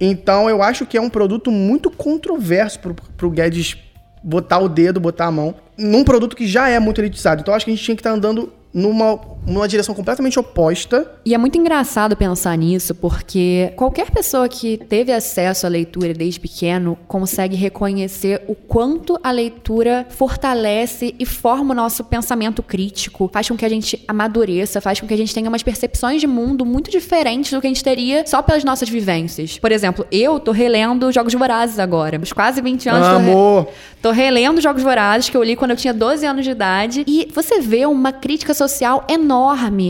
Então 0.00 0.48
eu 0.48 0.62
acho 0.62 0.86
que 0.86 0.96
é 0.96 1.00
um 1.00 1.10
produto 1.10 1.50
muito 1.50 1.90
controverso 1.90 2.78
pro, 2.80 2.94
pro 2.94 3.30
Guedes 3.30 3.76
botar 4.22 4.58
o 4.58 4.68
dedo, 4.68 5.00
botar 5.00 5.26
a 5.26 5.30
mão, 5.30 5.54
num 5.76 6.04
produto 6.04 6.36
que 6.36 6.46
já 6.46 6.68
é 6.68 6.78
muito 6.78 7.00
elitizado. 7.00 7.40
Então 7.40 7.52
eu 7.52 7.56
acho 7.56 7.64
que 7.64 7.70
a 7.70 7.74
gente 7.74 7.84
tinha 7.84 7.96
que 7.96 8.00
estar 8.00 8.10
tá 8.10 8.16
andando 8.16 8.52
numa, 8.72 9.18
numa 9.50 9.68
direção 9.68 9.94
completamente 9.94 10.38
oposta. 10.38 11.10
E 11.24 11.34
é 11.34 11.38
muito 11.38 11.58
engraçado 11.58 12.16
pensar 12.16 12.56
nisso, 12.56 12.94
porque 12.94 13.72
qualquer 13.76 14.10
pessoa 14.10 14.48
que 14.48 14.76
teve 14.76 15.12
acesso 15.12 15.66
à 15.66 15.68
leitura 15.68 16.14
desde 16.14 16.40
pequeno 16.40 16.96
consegue 17.06 17.56
reconhecer 17.56 18.42
o 18.46 18.54
quanto 18.54 19.18
a 19.22 19.30
leitura 19.30 20.06
fortalece 20.08 21.14
e 21.18 21.26
forma 21.26 21.72
o 21.72 21.76
nosso 21.76 22.04
pensamento 22.04 22.62
crítico, 22.62 23.28
faz 23.32 23.48
com 23.48 23.56
que 23.56 23.64
a 23.64 23.68
gente 23.68 24.02
amadureça, 24.06 24.80
faz 24.80 25.00
com 25.00 25.06
que 25.06 25.14
a 25.14 25.16
gente 25.16 25.34
tenha 25.34 25.48
umas 25.48 25.62
percepções 25.62 26.20
de 26.20 26.26
mundo 26.26 26.64
muito 26.64 26.90
diferentes 26.90 27.52
do 27.52 27.60
que 27.60 27.66
a 27.66 27.70
gente 27.70 27.84
teria 27.84 28.26
só 28.26 28.42
pelas 28.42 28.64
nossas 28.64 28.88
vivências. 28.88 29.58
Por 29.58 29.72
exemplo, 29.72 30.06
eu 30.10 30.38
tô 30.38 30.52
relendo 30.52 31.10
Jogos 31.12 31.34
Vorazes 31.34 31.78
agora. 31.78 32.20
Os 32.22 32.32
quase 32.32 32.60
20 32.60 32.88
anos. 32.88 33.08
Amor! 33.08 33.64
Tô, 33.64 33.70
re... 33.70 33.76
tô 34.02 34.10
relendo 34.10 34.60
Jogos 34.60 34.82
Vorazes, 34.82 35.28
que 35.28 35.36
eu 35.36 35.42
li 35.42 35.56
quando 35.56 35.72
eu 35.72 35.76
tinha 35.76 35.92
12 35.92 36.24
anos 36.24 36.44
de 36.44 36.50
idade. 36.50 37.04
E 37.06 37.28
você 37.34 37.60
vê 37.60 37.86
uma 37.86 38.12
crítica 38.12 38.54
social 38.54 39.04
enorme. 39.08 39.39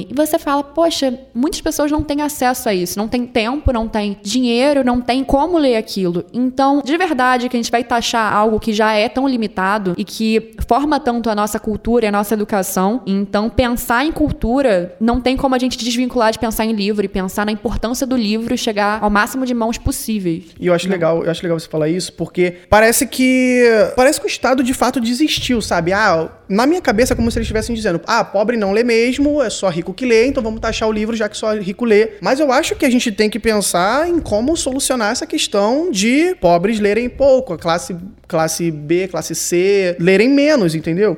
E 0.08 0.14
você 0.14 0.38
fala, 0.38 0.62
poxa, 0.62 1.18
muitas 1.34 1.60
pessoas 1.60 1.90
não 1.90 2.02
têm 2.02 2.22
acesso 2.22 2.68
a 2.68 2.74
isso, 2.74 2.98
não 2.98 3.08
tem 3.08 3.26
tempo, 3.26 3.72
não 3.72 3.88
tem 3.88 4.16
dinheiro, 4.22 4.84
não 4.84 5.00
tem 5.00 5.24
como 5.24 5.58
ler 5.58 5.76
aquilo. 5.76 6.24
Então, 6.32 6.82
de 6.84 6.96
verdade, 6.96 7.48
que 7.48 7.56
a 7.56 7.60
gente 7.60 7.70
vai 7.70 7.84
taxar 7.84 8.32
algo 8.32 8.60
que 8.60 8.72
já 8.72 8.92
é 8.92 9.08
tão 9.08 9.26
limitado 9.26 9.94
e 9.96 10.04
que 10.04 10.52
forma 10.66 11.00
tanto 11.00 11.30
a 11.30 11.34
nossa 11.34 11.58
cultura 11.58 12.04
e 12.04 12.08
a 12.08 12.12
nossa 12.12 12.34
educação. 12.34 13.02
Então, 13.06 13.48
pensar 13.48 14.04
em 14.04 14.12
cultura 14.12 14.96
não 15.00 15.20
tem 15.20 15.36
como 15.36 15.54
a 15.54 15.58
gente 15.58 15.78
desvincular 15.78 16.32
de 16.32 16.38
pensar 16.38 16.64
em 16.64 16.72
livro 16.72 17.04
e 17.04 17.08
pensar 17.08 17.46
na 17.46 17.52
importância 17.52 18.06
do 18.06 18.16
livro 18.16 18.56
chegar 18.56 19.02
ao 19.02 19.10
máximo 19.10 19.46
de 19.46 19.54
mãos 19.54 19.78
possíveis. 19.78 20.44
E 20.58 20.66
eu 20.66 20.74
acho 20.74 20.88
legal, 20.88 21.24
eu 21.24 21.30
acho 21.30 21.42
legal 21.42 21.58
você 21.58 21.68
falar 21.68 21.88
isso, 21.88 22.12
porque 22.12 22.56
parece 22.68 23.06
que 23.06 23.64
parece 23.96 24.20
que 24.20 24.26
o 24.26 24.28
Estado 24.28 24.62
de 24.62 24.74
fato 24.74 25.00
desistiu, 25.00 25.60
sabe? 25.60 25.92
Ah, 25.92 26.28
na 26.50 26.66
minha 26.66 26.80
cabeça 26.82 27.14
como 27.14 27.30
se 27.30 27.38
eles 27.38 27.46
estivessem 27.46 27.74
dizendo: 27.74 28.00
ah, 28.06 28.24
pobre 28.24 28.56
não 28.56 28.72
lê 28.72 28.82
mesmo, 28.82 29.40
é 29.40 29.48
só 29.48 29.68
rico 29.68 29.94
que 29.94 30.04
lê, 30.04 30.26
então 30.26 30.42
vamos 30.42 30.60
taxar 30.60 30.88
o 30.88 30.92
livro 30.92 31.14
já 31.14 31.28
que 31.28 31.36
só 31.36 31.54
rico 31.54 31.84
lê. 31.84 32.14
Mas 32.20 32.40
eu 32.40 32.50
acho 32.50 32.74
que 32.74 32.84
a 32.84 32.90
gente 32.90 33.12
tem 33.12 33.30
que 33.30 33.38
pensar 33.38 34.08
em 34.08 34.18
como 34.18 34.56
solucionar 34.56 35.12
essa 35.12 35.26
questão 35.26 35.92
de 35.92 36.34
pobres 36.40 36.80
lerem 36.80 37.08
pouco, 37.08 37.52
a 37.54 37.58
classe, 37.58 37.96
classe 38.26 38.68
B, 38.70 39.06
classe 39.06 39.34
C 39.34 39.96
lerem 40.00 40.28
menos, 40.28 40.74
entendeu? 40.74 41.16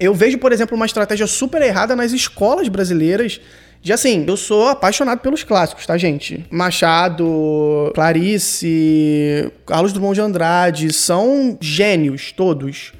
Eu 0.00 0.12
vejo, 0.12 0.38
por 0.38 0.50
exemplo, 0.50 0.74
uma 0.74 0.86
estratégia 0.86 1.28
super 1.28 1.62
errada 1.62 1.94
nas 1.94 2.10
escolas 2.12 2.66
brasileiras 2.66 3.40
de 3.80 3.92
assim, 3.92 4.24
eu 4.28 4.36
sou 4.36 4.68
apaixonado 4.68 5.20
pelos 5.20 5.42
clássicos, 5.42 5.84
tá, 5.84 5.96
gente? 5.96 6.46
Machado, 6.50 7.90
Clarice, 7.94 9.50
Carlos 9.66 9.92
Drummond 9.92 10.14
de 10.14 10.20
Andrade, 10.20 10.92
são 10.92 11.58
gênios 11.60 12.30
todos. 12.30 12.92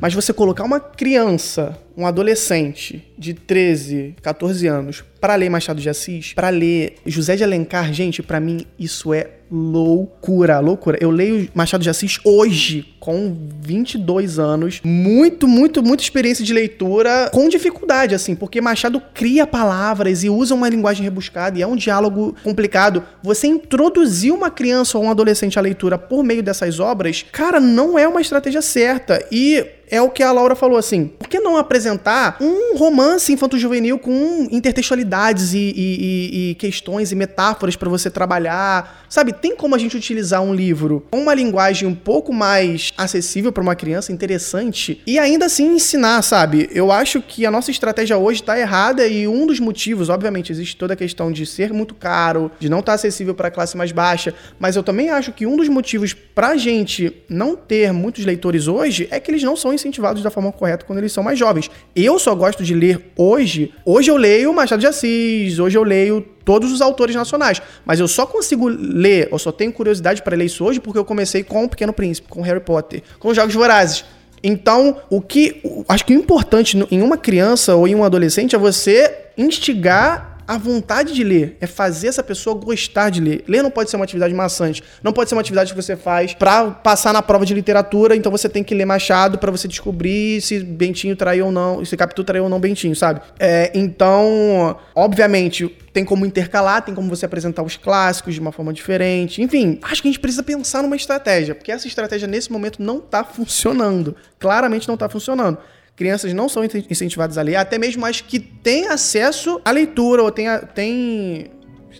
Mas 0.00 0.14
você 0.14 0.32
colocar 0.32 0.64
uma 0.64 0.80
criança, 0.80 1.76
um 2.00 2.06
adolescente 2.06 3.04
de 3.18 3.34
13, 3.34 4.16
14 4.22 4.66
anos 4.66 5.04
para 5.20 5.34
ler 5.34 5.50
Machado 5.50 5.80
de 5.82 5.88
Assis, 5.90 6.32
para 6.32 6.48
ler 6.48 6.94
José 7.04 7.36
de 7.36 7.44
Alencar, 7.44 7.92
gente, 7.92 8.22
para 8.22 8.40
mim 8.40 8.64
isso 8.78 9.12
é 9.12 9.28
loucura, 9.50 10.60
loucura. 10.60 10.96
Eu 10.98 11.10
leio 11.10 11.46
Machado 11.52 11.82
de 11.82 11.90
Assis 11.90 12.18
hoje, 12.24 12.94
com 12.98 13.36
22 13.60 14.38
anos, 14.38 14.80
muito, 14.82 15.46
muito, 15.46 15.82
muita 15.82 16.02
experiência 16.02 16.42
de 16.42 16.54
leitura, 16.54 17.28
com 17.34 17.48
dificuldade, 17.50 18.14
assim, 18.14 18.34
porque 18.34 18.62
Machado 18.62 19.02
cria 19.12 19.46
palavras 19.46 20.24
e 20.24 20.30
usa 20.30 20.54
uma 20.54 20.68
linguagem 20.70 21.04
rebuscada 21.04 21.58
e 21.58 21.62
é 21.62 21.66
um 21.66 21.76
diálogo 21.76 22.34
complicado. 22.42 23.02
Você 23.22 23.46
introduzir 23.46 24.32
uma 24.32 24.50
criança 24.50 24.96
ou 24.96 25.04
um 25.04 25.10
adolescente 25.10 25.58
à 25.58 25.62
leitura 25.62 25.98
por 25.98 26.24
meio 26.24 26.42
dessas 26.42 26.80
obras, 26.80 27.26
cara, 27.30 27.60
não 27.60 27.98
é 27.98 28.08
uma 28.08 28.22
estratégia 28.22 28.62
certa. 28.62 29.22
E 29.30 29.66
é 29.90 30.00
o 30.00 30.08
que 30.08 30.22
a 30.22 30.32
Laura 30.32 30.54
falou 30.54 30.78
assim: 30.78 31.10
não 31.50 31.56
apresentar 31.56 32.36
um 32.40 32.76
romance 32.76 33.32
infanto-juvenil 33.32 33.98
com 33.98 34.46
intertextualidades 34.50 35.52
e, 35.52 35.58
e, 35.58 36.50
e, 36.50 36.54
questões 36.54 37.10
e 37.10 37.16
metáforas 37.16 37.74
para 37.74 37.88
você 37.88 38.08
trabalhar? 38.08 39.04
Sabe, 39.08 39.32
tem 39.32 39.56
como 39.56 39.74
a 39.74 39.78
gente 39.78 39.96
utilizar 39.96 40.40
um 40.40 40.54
livro 40.54 41.04
com 41.10 41.20
uma 41.20 41.34
linguagem 41.34 41.88
um 41.88 41.94
pouco 41.94 42.32
mais 42.32 42.92
acessível 42.96 43.50
para 43.50 43.62
uma 43.62 43.74
criança, 43.74 44.12
interessante, 44.12 45.02
e 45.04 45.18
ainda 45.18 45.46
assim 45.46 45.74
ensinar, 45.74 46.22
sabe? 46.22 46.70
Eu 46.72 46.92
acho 46.92 47.20
que 47.20 47.44
a 47.44 47.50
nossa 47.50 47.72
estratégia 47.72 48.16
hoje 48.16 48.40
está 48.40 48.58
errada 48.58 49.06
e 49.06 49.26
um 49.26 49.46
dos 49.46 49.58
motivos, 49.58 50.08
obviamente, 50.08 50.52
existe 50.52 50.76
toda 50.76 50.94
a 50.94 50.96
questão 50.96 51.32
de 51.32 51.44
ser 51.44 51.72
muito 51.72 51.94
caro, 51.94 52.50
de 52.60 52.68
não 52.68 52.78
estar 52.78 52.92
tá 52.92 52.96
acessível 52.96 53.34
para 53.34 53.48
a 53.48 53.50
classe 53.50 53.76
mais 53.76 53.90
baixa, 53.90 54.32
mas 54.60 54.76
eu 54.76 54.82
também 54.84 55.10
acho 55.10 55.32
que 55.32 55.44
um 55.44 55.56
dos 55.56 55.68
motivos 55.68 56.14
para 56.14 56.48
a 56.48 56.56
gente 56.56 57.12
não 57.28 57.56
ter 57.56 57.92
muitos 57.92 58.24
leitores 58.24 58.68
hoje 58.68 59.08
é 59.10 59.18
que 59.18 59.30
eles 59.30 59.42
não 59.42 59.56
são 59.56 59.74
incentivados 59.74 60.22
da 60.22 60.30
forma 60.30 60.52
correta 60.52 60.84
quando 60.84 61.00
eles 61.00 61.12
são 61.12 61.24
mais 61.24 61.39
jovens. 61.40 61.70
Eu 61.96 62.18
só 62.18 62.34
gosto 62.34 62.62
de 62.62 62.74
ler 62.74 63.12
hoje. 63.16 63.74
Hoje 63.84 64.10
eu 64.10 64.16
leio 64.16 64.52
Machado 64.54 64.80
de 64.80 64.86
Assis, 64.86 65.58
hoje 65.58 65.76
eu 65.76 65.82
leio 65.82 66.20
todos 66.44 66.70
os 66.70 66.80
autores 66.80 67.16
nacionais. 67.16 67.60
Mas 67.84 67.98
eu 67.98 68.06
só 68.06 68.24
consigo 68.26 68.68
ler, 68.68 69.28
ou 69.32 69.38
só 69.38 69.50
tenho 69.50 69.72
curiosidade 69.72 70.22
para 70.22 70.36
ler 70.36 70.44
isso 70.44 70.64
hoje 70.64 70.78
porque 70.78 70.98
eu 70.98 71.04
comecei 71.04 71.42
com 71.42 71.64
O 71.64 71.68
Pequeno 71.68 71.92
Príncipe, 71.92 72.28
com 72.28 72.42
Harry 72.42 72.60
Potter, 72.60 73.02
com 73.18 73.28
os 73.28 73.36
Jogos 73.36 73.54
Vorazes. 73.54 74.04
Então, 74.42 74.96
o 75.10 75.20
que. 75.20 75.60
Acho 75.88 76.04
que 76.04 76.14
o 76.14 76.16
importante 76.16 76.78
em 76.90 77.02
uma 77.02 77.16
criança 77.16 77.74
ou 77.74 77.86
em 77.86 77.94
um 77.94 78.04
adolescente 78.04 78.54
é 78.54 78.58
você 78.58 79.14
instigar 79.36 80.29
a 80.50 80.58
vontade 80.58 81.14
de 81.14 81.22
ler, 81.22 81.56
é 81.60 81.66
fazer 81.68 82.08
essa 82.08 82.24
pessoa 82.24 82.56
gostar 82.56 83.08
de 83.08 83.20
ler. 83.20 83.44
Ler 83.46 83.62
não 83.62 83.70
pode 83.70 83.88
ser 83.88 83.94
uma 83.94 84.02
atividade 84.02 84.34
maçante, 84.34 84.82
não 85.00 85.12
pode 85.12 85.28
ser 85.28 85.36
uma 85.36 85.42
atividade 85.42 85.72
que 85.72 85.80
você 85.80 85.94
faz 85.94 86.34
para 86.34 86.72
passar 86.72 87.12
na 87.12 87.22
prova 87.22 87.46
de 87.46 87.54
literatura, 87.54 88.16
então 88.16 88.32
você 88.32 88.48
tem 88.48 88.64
que 88.64 88.74
ler 88.74 88.84
Machado 88.84 89.38
para 89.38 89.52
você 89.52 89.68
descobrir 89.68 90.40
se 90.40 90.58
Bentinho 90.58 91.14
traiu 91.14 91.46
ou 91.46 91.52
não, 91.52 91.84
se 91.84 91.96
Capitu 91.96 92.24
traiu 92.24 92.42
ou 92.42 92.50
não 92.50 92.58
Bentinho, 92.58 92.96
sabe? 92.96 93.20
É, 93.38 93.70
então, 93.72 94.76
obviamente, 94.92 95.68
tem 95.92 96.04
como 96.04 96.26
intercalar, 96.26 96.82
tem 96.82 96.96
como 96.96 97.08
você 97.08 97.26
apresentar 97.26 97.62
os 97.62 97.76
clássicos 97.76 98.34
de 98.34 98.40
uma 98.40 98.50
forma 98.50 98.72
diferente. 98.72 99.40
Enfim, 99.40 99.78
acho 99.82 100.02
que 100.02 100.08
a 100.08 100.10
gente 100.10 100.20
precisa 100.20 100.42
pensar 100.42 100.82
numa 100.82 100.96
estratégia, 100.96 101.54
porque 101.54 101.70
essa 101.70 101.86
estratégia 101.86 102.26
nesse 102.26 102.50
momento 102.50 102.82
não 102.82 102.98
está 102.98 103.22
funcionando. 103.22 104.16
Claramente 104.40 104.88
não 104.88 104.94
está 104.94 105.08
funcionando 105.08 105.58
crianças 106.00 106.32
não 106.32 106.48
são 106.48 106.64
incentivadas 106.64 107.36
a 107.36 107.42
ler, 107.42 107.56
até 107.56 107.76
mesmo 107.76 108.06
as 108.06 108.22
que 108.22 108.40
têm 108.40 108.88
acesso 108.88 109.60
à 109.62 109.70
leitura 109.70 110.22
ou 110.22 110.32
têm, 110.32 110.46
têm 110.74 111.50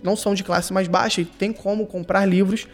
não 0.03 0.15
são 0.15 0.33
de 0.33 0.43
classe 0.43 0.73
mais 0.73 0.87
baixa 0.87 1.21
e 1.21 1.25
têm 1.25 1.53
como 1.53 1.85
comprar 1.85 2.25
livros 2.25 2.67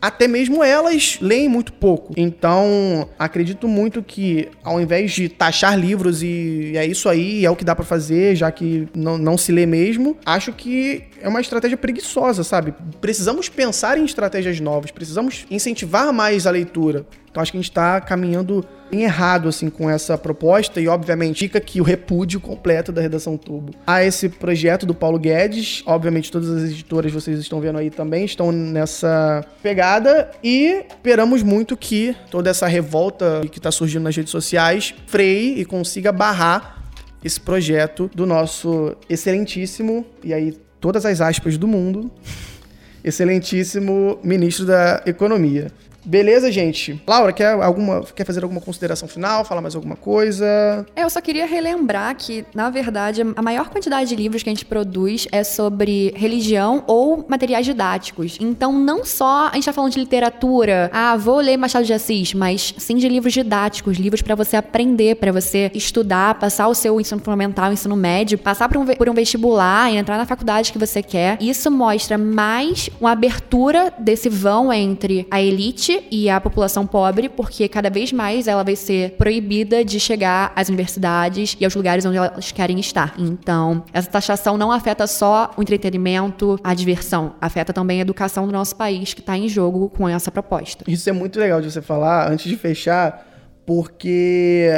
até 0.00 0.26
mesmo 0.26 0.64
elas 0.64 1.18
leem 1.20 1.48
muito 1.48 1.72
pouco. 1.74 2.14
Então, 2.16 3.06
acredito 3.18 3.68
muito 3.68 4.02
que, 4.02 4.48
ao 4.64 4.80
invés 4.80 5.12
de 5.12 5.28
taxar 5.28 5.78
livros 5.78 6.22
e 6.22 6.72
é 6.74 6.86
isso 6.86 7.08
aí, 7.08 7.44
é 7.44 7.50
o 7.50 7.56
que 7.56 7.64
dá 7.64 7.76
para 7.76 7.84
fazer, 7.84 8.34
já 8.34 8.50
que 8.50 8.88
não, 8.94 9.18
não 9.18 9.36
se 9.36 9.52
lê 9.52 9.66
mesmo, 9.66 10.16
acho 10.24 10.52
que 10.52 11.04
é 11.20 11.28
uma 11.28 11.40
estratégia 11.40 11.76
preguiçosa, 11.76 12.42
sabe? 12.42 12.72
Precisamos 13.00 13.48
pensar 13.48 13.98
em 13.98 14.04
estratégias 14.04 14.58
novas, 14.58 14.90
precisamos 14.90 15.44
incentivar 15.50 16.12
mais 16.12 16.46
a 16.46 16.50
leitura. 16.50 17.04
Então, 17.30 17.42
acho 17.42 17.52
que 17.52 17.58
a 17.58 17.60
gente 17.60 17.70
está 17.70 18.00
caminhando 18.00 18.66
bem 18.90 19.02
errado 19.02 19.48
assim 19.48 19.70
com 19.70 19.88
essa 19.88 20.18
proposta 20.18 20.80
e 20.80 20.88
obviamente 20.88 21.40
fica 21.40 21.58
aqui 21.58 21.80
o 21.80 21.84
repúdio 21.84 22.40
completo 22.40 22.90
da 22.90 23.00
redação 23.00 23.36
Tubo 23.36 23.72
a 23.86 24.04
esse 24.04 24.28
projeto 24.28 24.84
do 24.84 24.94
Paulo 24.94 25.18
Guedes. 25.18 25.82
Obviamente 25.86 26.30
todas 26.30 26.50
as 26.50 26.70
editoras 26.70 27.12
vocês 27.12 27.38
estão 27.38 27.60
vendo 27.60 27.78
aí 27.78 27.90
também 27.90 28.24
estão 28.24 28.50
nessa 28.50 29.44
pegada 29.62 30.30
e 30.42 30.84
esperamos 30.88 31.42
muito 31.42 31.76
que 31.76 32.16
toda 32.30 32.50
essa 32.50 32.66
revolta 32.66 33.42
que 33.50 33.58
está 33.58 33.70
surgindo 33.70 34.02
nas 34.02 34.16
redes 34.16 34.30
sociais 34.30 34.94
freie 35.06 35.60
e 35.60 35.64
consiga 35.64 36.10
barrar 36.10 36.84
esse 37.24 37.40
projeto 37.40 38.10
do 38.14 38.26
nosso 38.26 38.96
excelentíssimo 39.08 40.04
e 40.24 40.34
aí 40.34 40.56
todas 40.80 41.04
as 41.04 41.20
aspas 41.20 41.56
do 41.56 41.68
mundo 41.68 42.10
excelentíssimo 43.04 44.18
ministro 44.22 44.66
da 44.66 45.02
Economia. 45.06 45.70
Beleza, 46.04 46.50
gente? 46.50 47.00
Laura, 47.06 47.32
quer, 47.32 47.52
alguma, 47.52 48.02
quer 48.14 48.24
fazer 48.24 48.42
alguma 48.42 48.60
consideração 48.60 49.08
final? 49.08 49.44
Falar 49.44 49.60
mais 49.60 49.74
alguma 49.74 49.96
coisa? 49.96 50.86
É, 50.96 51.04
eu 51.04 51.10
só 51.10 51.20
queria 51.20 51.46
relembrar 51.46 52.14
que, 52.16 52.44
na 52.54 52.70
verdade, 52.70 53.22
a 53.36 53.42
maior 53.42 53.68
quantidade 53.68 54.08
de 54.08 54.16
livros 54.16 54.42
que 54.42 54.48
a 54.48 54.52
gente 54.52 54.64
produz 54.64 55.26
é 55.30 55.44
sobre 55.44 56.12
religião 56.16 56.84
ou 56.86 57.24
materiais 57.28 57.66
didáticos. 57.66 58.38
Então, 58.40 58.72
não 58.72 59.04
só 59.04 59.48
a 59.48 59.54
gente 59.54 59.64
tá 59.64 59.72
falando 59.72 59.92
de 59.92 60.00
literatura, 60.00 60.90
ah, 60.92 61.16
vou 61.16 61.36
ler 61.36 61.56
Machado 61.56 61.84
de 61.84 61.92
Assis, 61.92 62.34
mas 62.34 62.74
sim 62.78 62.96
de 62.96 63.08
livros 63.08 63.32
didáticos, 63.32 63.98
livros 63.98 64.22
para 64.22 64.34
você 64.34 64.56
aprender, 64.56 65.16
para 65.16 65.32
você 65.32 65.70
estudar, 65.74 66.38
passar 66.38 66.68
o 66.68 66.74
seu 66.74 67.00
ensino 67.00 67.20
fundamental, 67.20 67.72
ensino 67.72 67.96
médio, 67.96 68.38
passar 68.38 68.68
por 68.68 68.78
um, 68.78 68.86
por 68.86 69.08
um 69.08 69.14
vestibular 69.14 69.92
e 69.92 69.96
entrar 69.96 70.16
na 70.16 70.26
faculdade 70.26 70.72
que 70.72 70.78
você 70.78 71.02
quer. 71.02 71.36
Isso 71.40 71.70
mostra 71.70 72.16
mais 72.16 72.88
uma 73.00 73.12
abertura 73.12 73.92
desse 73.98 74.28
vão 74.28 74.72
entre 74.72 75.26
a 75.30 75.40
elite 75.40 75.89
e 76.10 76.28
a 76.28 76.40
população 76.40 76.86
pobre, 76.86 77.28
porque 77.28 77.68
cada 77.68 77.90
vez 77.90 78.12
mais 78.12 78.46
ela 78.46 78.62
vai 78.62 78.76
ser 78.76 79.12
proibida 79.12 79.84
de 79.84 79.98
chegar 79.98 80.52
às 80.54 80.68
universidades 80.68 81.56
e 81.58 81.64
aos 81.64 81.74
lugares 81.74 82.04
onde 82.04 82.16
elas 82.16 82.52
querem 82.52 82.78
estar. 82.78 83.14
Então, 83.18 83.84
essa 83.92 84.10
taxação 84.10 84.56
não 84.56 84.70
afeta 84.70 85.06
só 85.06 85.52
o 85.56 85.62
entretenimento, 85.62 86.58
a 86.62 86.74
diversão, 86.74 87.34
afeta 87.40 87.72
também 87.72 87.98
a 87.98 88.02
educação 88.02 88.46
do 88.46 88.52
nosso 88.52 88.76
país 88.76 89.14
que 89.14 89.20
está 89.20 89.36
em 89.36 89.48
jogo 89.48 89.88
com 89.88 90.08
essa 90.08 90.30
proposta. 90.30 90.84
Isso 90.86 91.08
é 91.08 91.12
muito 91.12 91.38
legal 91.38 91.60
de 91.60 91.70
você 91.70 91.82
falar, 91.82 92.30
antes 92.30 92.48
de 92.48 92.56
fechar, 92.56 93.26
porque 93.66 94.68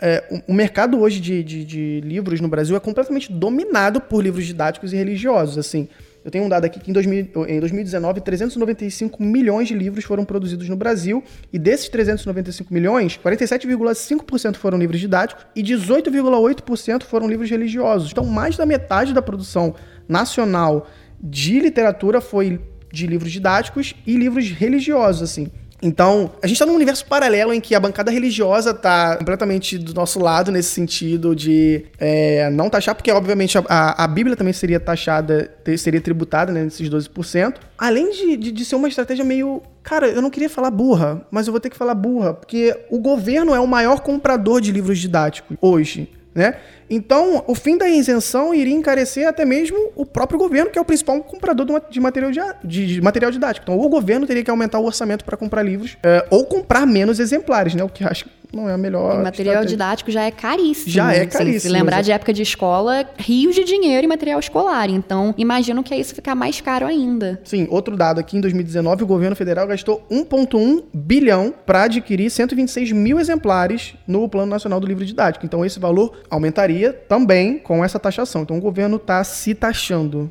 é, 0.00 0.42
o 0.46 0.52
mercado 0.52 1.00
hoje 1.00 1.20
de, 1.20 1.42
de, 1.42 1.64
de, 1.64 2.00
livros 2.00 2.40
no 2.40 2.48
Brasil 2.48 2.76
é 2.76 2.80
completamente 2.80 3.32
dominado 3.32 4.00
por 4.00 4.22
livros 4.22 4.44
didáticos 4.46 4.92
e 4.92 4.96
religiosos. 4.96 5.56
Assim, 5.58 5.88
eu 6.26 6.30
tenho 6.32 6.42
um 6.42 6.48
dado 6.48 6.64
aqui 6.64 6.80
que 6.80 6.90
em, 6.90 6.92
2000, 6.92 7.46
em 7.46 7.60
2019, 7.60 8.20
395 8.20 9.22
milhões 9.22 9.68
de 9.68 9.74
livros 9.74 10.04
foram 10.04 10.24
produzidos 10.24 10.68
no 10.68 10.74
Brasil, 10.74 11.22
e 11.52 11.58
desses 11.58 11.88
395 11.88 12.74
milhões, 12.74 13.16
47,5% 13.16 14.56
foram 14.56 14.76
livros 14.76 14.98
didáticos 14.98 15.46
e 15.54 15.62
18,8% 15.62 17.04
foram 17.04 17.28
livros 17.28 17.48
religiosos. 17.48 18.10
Então, 18.10 18.24
mais 18.24 18.56
da 18.56 18.66
metade 18.66 19.14
da 19.14 19.22
produção 19.22 19.76
nacional 20.08 20.88
de 21.22 21.60
literatura 21.60 22.20
foi 22.20 22.60
de 22.92 23.06
livros 23.06 23.30
didáticos 23.30 23.94
e 24.04 24.16
livros 24.16 24.50
religiosos, 24.50 25.30
assim. 25.30 25.52
Então, 25.82 26.32
a 26.42 26.46
gente 26.46 26.58
tá 26.58 26.66
num 26.66 26.74
universo 26.74 27.04
paralelo 27.06 27.52
em 27.52 27.60
que 27.60 27.74
a 27.74 27.80
bancada 27.80 28.10
religiosa 28.10 28.72
tá 28.72 29.16
completamente 29.16 29.76
do 29.76 29.92
nosso 29.94 30.18
lado 30.18 30.50
nesse 30.50 30.70
sentido 30.70 31.34
de 31.34 31.84
é, 31.98 32.48
não 32.50 32.70
taxar, 32.70 32.94
porque 32.94 33.10
obviamente 33.10 33.58
a, 33.58 34.04
a, 34.04 34.06
Bíblia 34.06 34.36
também 34.36 34.52
seria 34.52 34.80
taxada, 34.80 35.50
seria 35.76 36.00
tributada 36.00 36.52
né, 36.52 36.64
nesses 36.64 36.88
12%. 36.88 37.56
Além 37.76 38.10
de, 38.10 38.36
de, 38.36 38.52
de 38.52 38.64
ser 38.64 38.76
uma 38.76 38.88
estratégia 38.88 39.24
meio 39.24 39.62
Cara, 39.86 40.08
eu 40.08 40.20
não 40.20 40.30
queria 40.30 40.50
falar 40.50 40.72
burra, 40.72 41.24
mas 41.30 41.46
eu 41.46 41.52
vou 41.52 41.60
ter 41.60 41.70
que 41.70 41.76
falar 41.76 41.94
burra, 41.94 42.34
porque 42.34 42.76
o 42.90 42.98
governo 42.98 43.54
é 43.54 43.60
o 43.60 43.68
maior 43.68 44.00
comprador 44.00 44.60
de 44.60 44.72
livros 44.72 44.98
didáticos 44.98 45.56
hoje 45.60 46.10
né? 46.36 46.56
Então, 46.88 47.42
o 47.48 47.54
fim 47.54 47.76
da 47.76 47.88
isenção 47.88 48.54
iria 48.54 48.74
encarecer 48.74 49.26
até 49.26 49.44
mesmo 49.44 49.90
o 49.96 50.06
próprio 50.06 50.38
governo, 50.38 50.70
que 50.70 50.78
é 50.78 50.82
o 50.82 50.84
principal 50.84 51.20
comprador 51.24 51.82
de 51.90 51.98
material, 51.98 52.30
de, 52.62 52.86
de 52.86 53.00
material 53.00 53.32
didático. 53.32 53.64
Então, 53.64 53.80
o 53.80 53.88
governo 53.88 54.26
teria 54.26 54.44
que 54.44 54.50
aumentar 54.50 54.78
o 54.78 54.84
orçamento 54.84 55.24
para 55.24 55.36
comprar 55.36 55.62
livros, 55.62 55.96
é, 56.02 56.24
ou 56.30 56.44
comprar 56.44 56.86
menos 56.86 57.18
exemplares, 57.18 57.74
né? 57.74 57.82
O 57.82 57.88
que 57.88 58.04
acho 58.04 58.26
não 58.52 58.68
é 58.68 58.72
a 58.72 58.78
melhor. 58.78 59.20
O 59.20 59.22
material 59.22 59.54
estratégia. 59.54 59.76
didático 59.76 60.10
já 60.10 60.22
é 60.24 60.30
caríssimo. 60.30 60.90
Já 60.90 61.12
é 61.12 61.20
Assim, 61.20 61.28
caríssimo, 61.28 61.60
Se 61.60 61.68
lembrar 61.68 62.02
de 62.02 62.12
época 62.12 62.32
de 62.32 62.42
escola, 62.42 63.08
rios 63.16 63.54
de 63.54 63.64
dinheiro 63.64 64.04
em 64.04 64.08
material 64.08 64.38
escolar. 64.40 64.88
Então, 64.88 65.34
imagino 65.36 65.82
que 65.82 65.92
é 65.92 65.98
isso 65.98 66.14
ficar 66.14 66.34
mais 66.34 66.60
caro 66.60 66.86
ainda. 66.86 67.40
Sim, 67.44 67.66
outro 67.70 67.96
dado 67.96 68.18
aqui, 68.20 68.36
em 68.36 68.40
2019, 68.40 69.04
o 69.04 69.06
governo 69.06 69.36
federal 69.36 69.66
gastou 69.66 70.04
1,1 70.10 70.84
bilhão 70.92 71.54
para 71.64 71.84
adquirir 71.84 72.30
126 72.30 72.92
mil 72.92 73.18
exemplares 73.18 73.94
no 74.06 74.28
Plano 74.28 74.50
Nacional 74.50 74.80
do 74.80 74.86
Livro 74.86 75.04
Didático. 75.04 75.44
Então, 75.44 75.64
esse 75.64 75.78
valor 75.78 76.12
aumentaria 76.30 76.92
também 76.92 77.58
com 77.58 77.84
essa 77.84 77.98
taxação. 77.98 78.42
Então, 78.42 78.56
o 78.56 78.60
governo 78.60 78.96
está 78.96 79.22
se 79.24 79.54
taxando. 79.54 80.30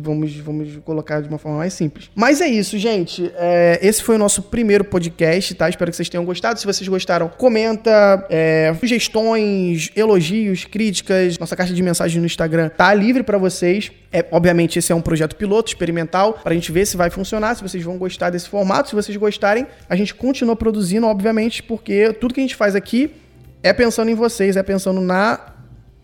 Vamos, 0.00 0.34
vamos 0.36 0.76
colocar 0.84 1.20
de 1.20 1.28
uma 1.28 1.38
forma 1.38 1.58
mais 1.58 1.72
simples. 1.72 2.10
Mas 2.14 2.40
é 2.40 2.48
isso, 2.48 2.78
gente. 2.78 3.30
É, 3.36 3.78
esse 3.82 4.02
foi 4.02 4.14
o 4.14 4.18
nosso 4.18 4.42
primeiro 4.42 4.84
podcast, 4.84 5.54
tá? 5.54 5.68
Espero 5.68 5.90
que 5.90 5.96
vocês 5.96 6.08
tenham 6.08 6.24
gostado. 6.24 6.58
Se 6.58 6.66
vocês 6.66 6.86
gostaram, 6.88 7.29
comenta, 7.36 8.26
é, 8.30 8.74
sugestões, 8.78 9.90
elogios, 9.94 10.64
críticas. 10.64 11.38
Nossa 11.38 11.56
caixa 11.56 11.74
de 11.74 11.82
mensagem 11.82 12.20
no 12.20 12.26
Instagram 12.26 12.68
tá 12.68 12.92
livre 12.94 13.22
para 13.22 13.38
vocês. 13.38 13.90
É, 14.12 14.24
obviamente, 14.30 14.78
esse 14.78 14.92
é 14.92 14.94
um 14.94 15.00
projeto 15.00 15.36
piloto, 15.36 15.70
experimental, 15.70 16.34
pra 16.34 16.54
gente 16.54 16.72
ver 16.72 16.86
se 16.86 16.96
vai 16.96 17.10
funcionar, 17.10 17.54
se 17.54 17.62
vocês 17.62 17.82
vão 17.82 17.96
gostar 17.98 18.30
desse 18.30 18.48
formato. 18.48 18.88
Se 18.88 18.94
vocês 18.94 19.16
gostarem, 19.16 19.66
a 19.88 19.96
gente 19.96 20.14
continua 20.14 20.56
produzindo, 20.56 21.06
obviamente, 21.06 21.62
porque 21.62 22.12
tudo 22.12 22.34
que 22.34 22.40
a 22.40 22.44
gente 22.44 22.56
faz 22.56 22.74
aqui 22.74 23.12
é 23.62 23.72
pensando 23.72 24.10
em 24.10 24.14
vocês, 24.14 24.56
é 24.56 24.62
pensando 24.62 25.00
na 25.00 25.49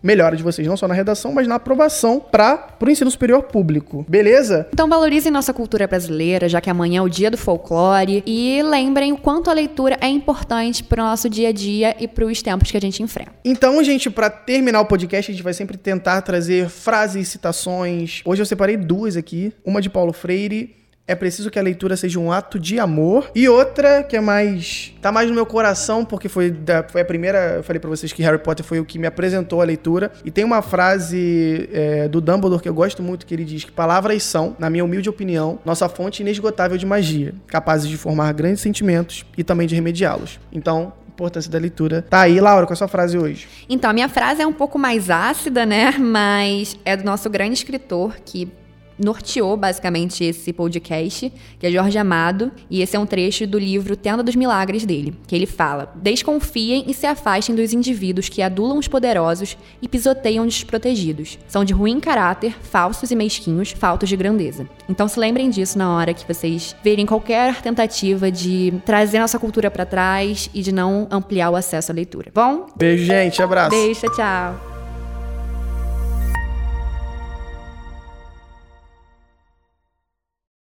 melhora 0.07 0.37
de 0.37 0.41
vocês, 0.41 0.65
não 0.65 0.77
só 0.77 0.87
na 0.87 0.93
redação, 0.93 1.33
mas 1.33 1.49
na 1.49 1.55
aprovação 1.55 2.17
para 2.19 2.69
o 2.81 2.89
ensino 2.89 3.11
superior 3.11 3.43
público. 3.43 4.05
Beleza? 4.07 4.65
Então 4.73 4.87
valorizem 4.87 5.29
nossa 5.29 5.53
cultura 5.53 5.85
brasileira, 5.85 6.47
já 6.47 6.61
que 6.61 6.69
amanhã 6.69 6.99
é 6.99 7.01
o 7.01 7.09
dia 7.09 7.29
do 7.29 7.37
folclore. 7.37 8.23
E 8.25 8.63
lembrem 8.63 9.11
o 9.11 9.17
quanto 9.17 9.49
a 9.49 9.53
leitura 9.53 9.97
é 9.99 10.07
importante 10.07 10.81
para 10.81 11.03
o 11.03 11.05
nosso 11.05 11.29
dia 11.29 11.49
a 11.49 11.51
dia 11.51 11.93
e 11.99 12.07
para 12.07 12.25
os 12.25 12.41
tempos 12.41 12.71
que 12.71 12.77
a 12.77 12.79
gente 12.79 13.03
enfrenta. 13.03 13.33
Então, 13.43 13.83
gente, 13.83 14.09
para 14.09 14.29
terminar 14.29 14.79
o 14.79 14.85
podcast, 14.85 15.29
a 15.29 15.33
gente 15.33 15.43
vai 15.43 15.53
sempre 15.53 15.75
tentar 15.75 16.21
trazer 16.21 16.69
frases, 16.69 17.27
citações. 17.27 18.21
Hoje 18.23 18.41
eu 18.41 18.45
separei 18.45 18.77
duas 18.77 19.17
aqui, 19.17 19.51
uma 19.65 19.81
de 19.81 19.89
Paulo 19.89 20.13
Freire. 20.13 20.76
É 21.07 21.15
preciso 21.15 21.49
que 21.49 21.57
a 21.57 21.61
leitura 21.61 21.95
seja 21.95 22.19
um 22.19 22.31
ato 22.31 22.59
de 22.59 22.77
amor. 22.79 23.31
E 23.33 23.47
outra 23.47 24.03
que 24.03 24.17
é 24.17 24.19
mais. 24.19 24.93
tá 25.01 25.09
mais 25.11 25.29
no 25.29 25.33
meu 25.35 25.45
coração, 25.45 26.03
porque 26.03 26.27
foi, 26.27 26.51
da- 26.51 26.83
foi 26.83 26.99
a 27.01 27.05
primeira. 27.05 27.37
Eu 27.57 27.63
falei 27.63 27.79
pra 27.79 27.89
vocês 27.89 28.11
que 28.11 28.21
Harry 28.21 28.37
Potter 28.39 28.65
foi 28.65 28.79
o 28.79 28.85
que 28.85 28.99
me 28.99 29.07
apresentou 29.07 29.61
a 29.61 29.63
leitura. 29.63 30.11
E 30.25 30.29
tem 30.31 30.43
uma 30.43 30.61
frase 30.61 31.69
é, 31.71 32.07
do 32.09 32.19
Dumbledore 32.19 32.61
que 32.61 32.67
eu 32.67 32.73
gosto 32.73 33.01
muito, 33.01 33.25
que 33.25 33.33
ele 33.33 33.45
diz 33.45 33.63
que 33.63 33.71
palavras 33.71 34.21
são, 34.23 34.55
na 34.59 34.69
minha 34.69 34.83
humilde 34.83 35.09
opinião, 35.09 35.59
nossa 35.63 35.87
fonte 35.87 36.21
inesgotável 36.21 36.77
de 36.77 36.85
magia, 36.85 37.33
capazes 37.47 37.87
de 37.87 37.97
formar 37.97 38.33
grandes 38.33 38.61
sentimentos 38.61 39.25
e 39.37 39.43
também 39.43 39.65
de 39.67 39.75
remediá-los. 39.75 40.39
Então, 40.51 40.91
importância 41.09 41.49
da 41.49 41.57
leitura. 41.57 42.05
Tá 42.09 42.21
aí, 42.21 42.39
Laura, 42.41 42.65
qual 42.65 42.73
é 42.73 42.73
a 42.73 42.77
sua 42.77 42.87
frase 42.87 43.17
hoje? 43.17 43.47
Então, 43.69 43.89
a 43.89 43.93
minha 43.93 44.09
frase 44.09 44.41
é 44.41 44.45
um 44.45 44.53
pouco 44.53 44.77
mais 44.77 45.09
ácida, 45.09 45.65
né? 45.65 45.91
Mas 45.97 46.77
é 46.85 46.95
do 46.97 47.03
nosso 47.05 47.29
grande 47.29 47.53
escritor 47.53 48.17
que 48.25 48.51
norteou 48.97 49.55
basicamente 49.55 50.23
esse 50.23 50.51
podcast, 50.53 51.31
que 51.59 51.67
é 51.67 51.71
Jorge 51.71 51.97
Amado, 51.97 52.51
e 52.69 52.81
esse 52.81 52.95
é 52.95 52.99
um 52.99 53.05
trecho 53.05 53.45
do 53.45 53.59
livro 53.59 53.95
Tenda 53.95 54.23
dos 54.23 54.35
Milagres 54.35 54.85
dele, 54.85 55.13
que 55.27 55.35
ele 55.35 55.45
fala: 55.45 55.93
Desconfiem 55.95 56.85
e 56.87 56.93
se 56.93 57.05
afastem 57.05 57.55
dos 57.55 57.73
indivíduos 57.73 58.29
que 58.29 58.41
adulam 58.41 58.77
os 58.77 58.87
poderosos 58.87 59.57
e 59.81 59.87
pisoteiam 59.87 60.45
os 60.45 60.53
desprotegidos. 60.53 61.37
São 61.47 61.63
de 61.63 61.73
ruim 61.73 61.99
caráter, 61.99 62.55
falsos 62.61 63.11
e 63.11 63.15
mesquinhos, 63.15 63.71
faltos 63.71 64.09
de 64.09 64.15
grandeza. 64.15 64.67
Então 64.89 65.07
se 65.07 65.19
lembrem 65.19 65.49
disso 65.49 65.77
na 65.77 65.95
hora 65.95 66.13
que 66.13 66.27
vocês 66.27 66.75
verem 66.83 67.05
qualquer 67.05 67.61
tentativa 67.61 68.31
de 68.31 68.73
trazer 68.85 69.19
nossa 69.19 69.39
cultura 69.39 69.69
para 69.69 69.85
trás 69.85 70.49
e 70.53 70.61
de 70.61 70.71
não 70.71 71.07
ampliar 71.11 71.49
o 71.49 71.55
acesso 71.55 71.91
à 71.91 71.95
leitura. 71.95 72.31
Bom, 72.33 72.67
Beijo, 72.75 73.05
gente. 73.05 73.41
Abraço. 73.41 73.69
beijo, 73.71 74.07
tchau. 74.15 74.76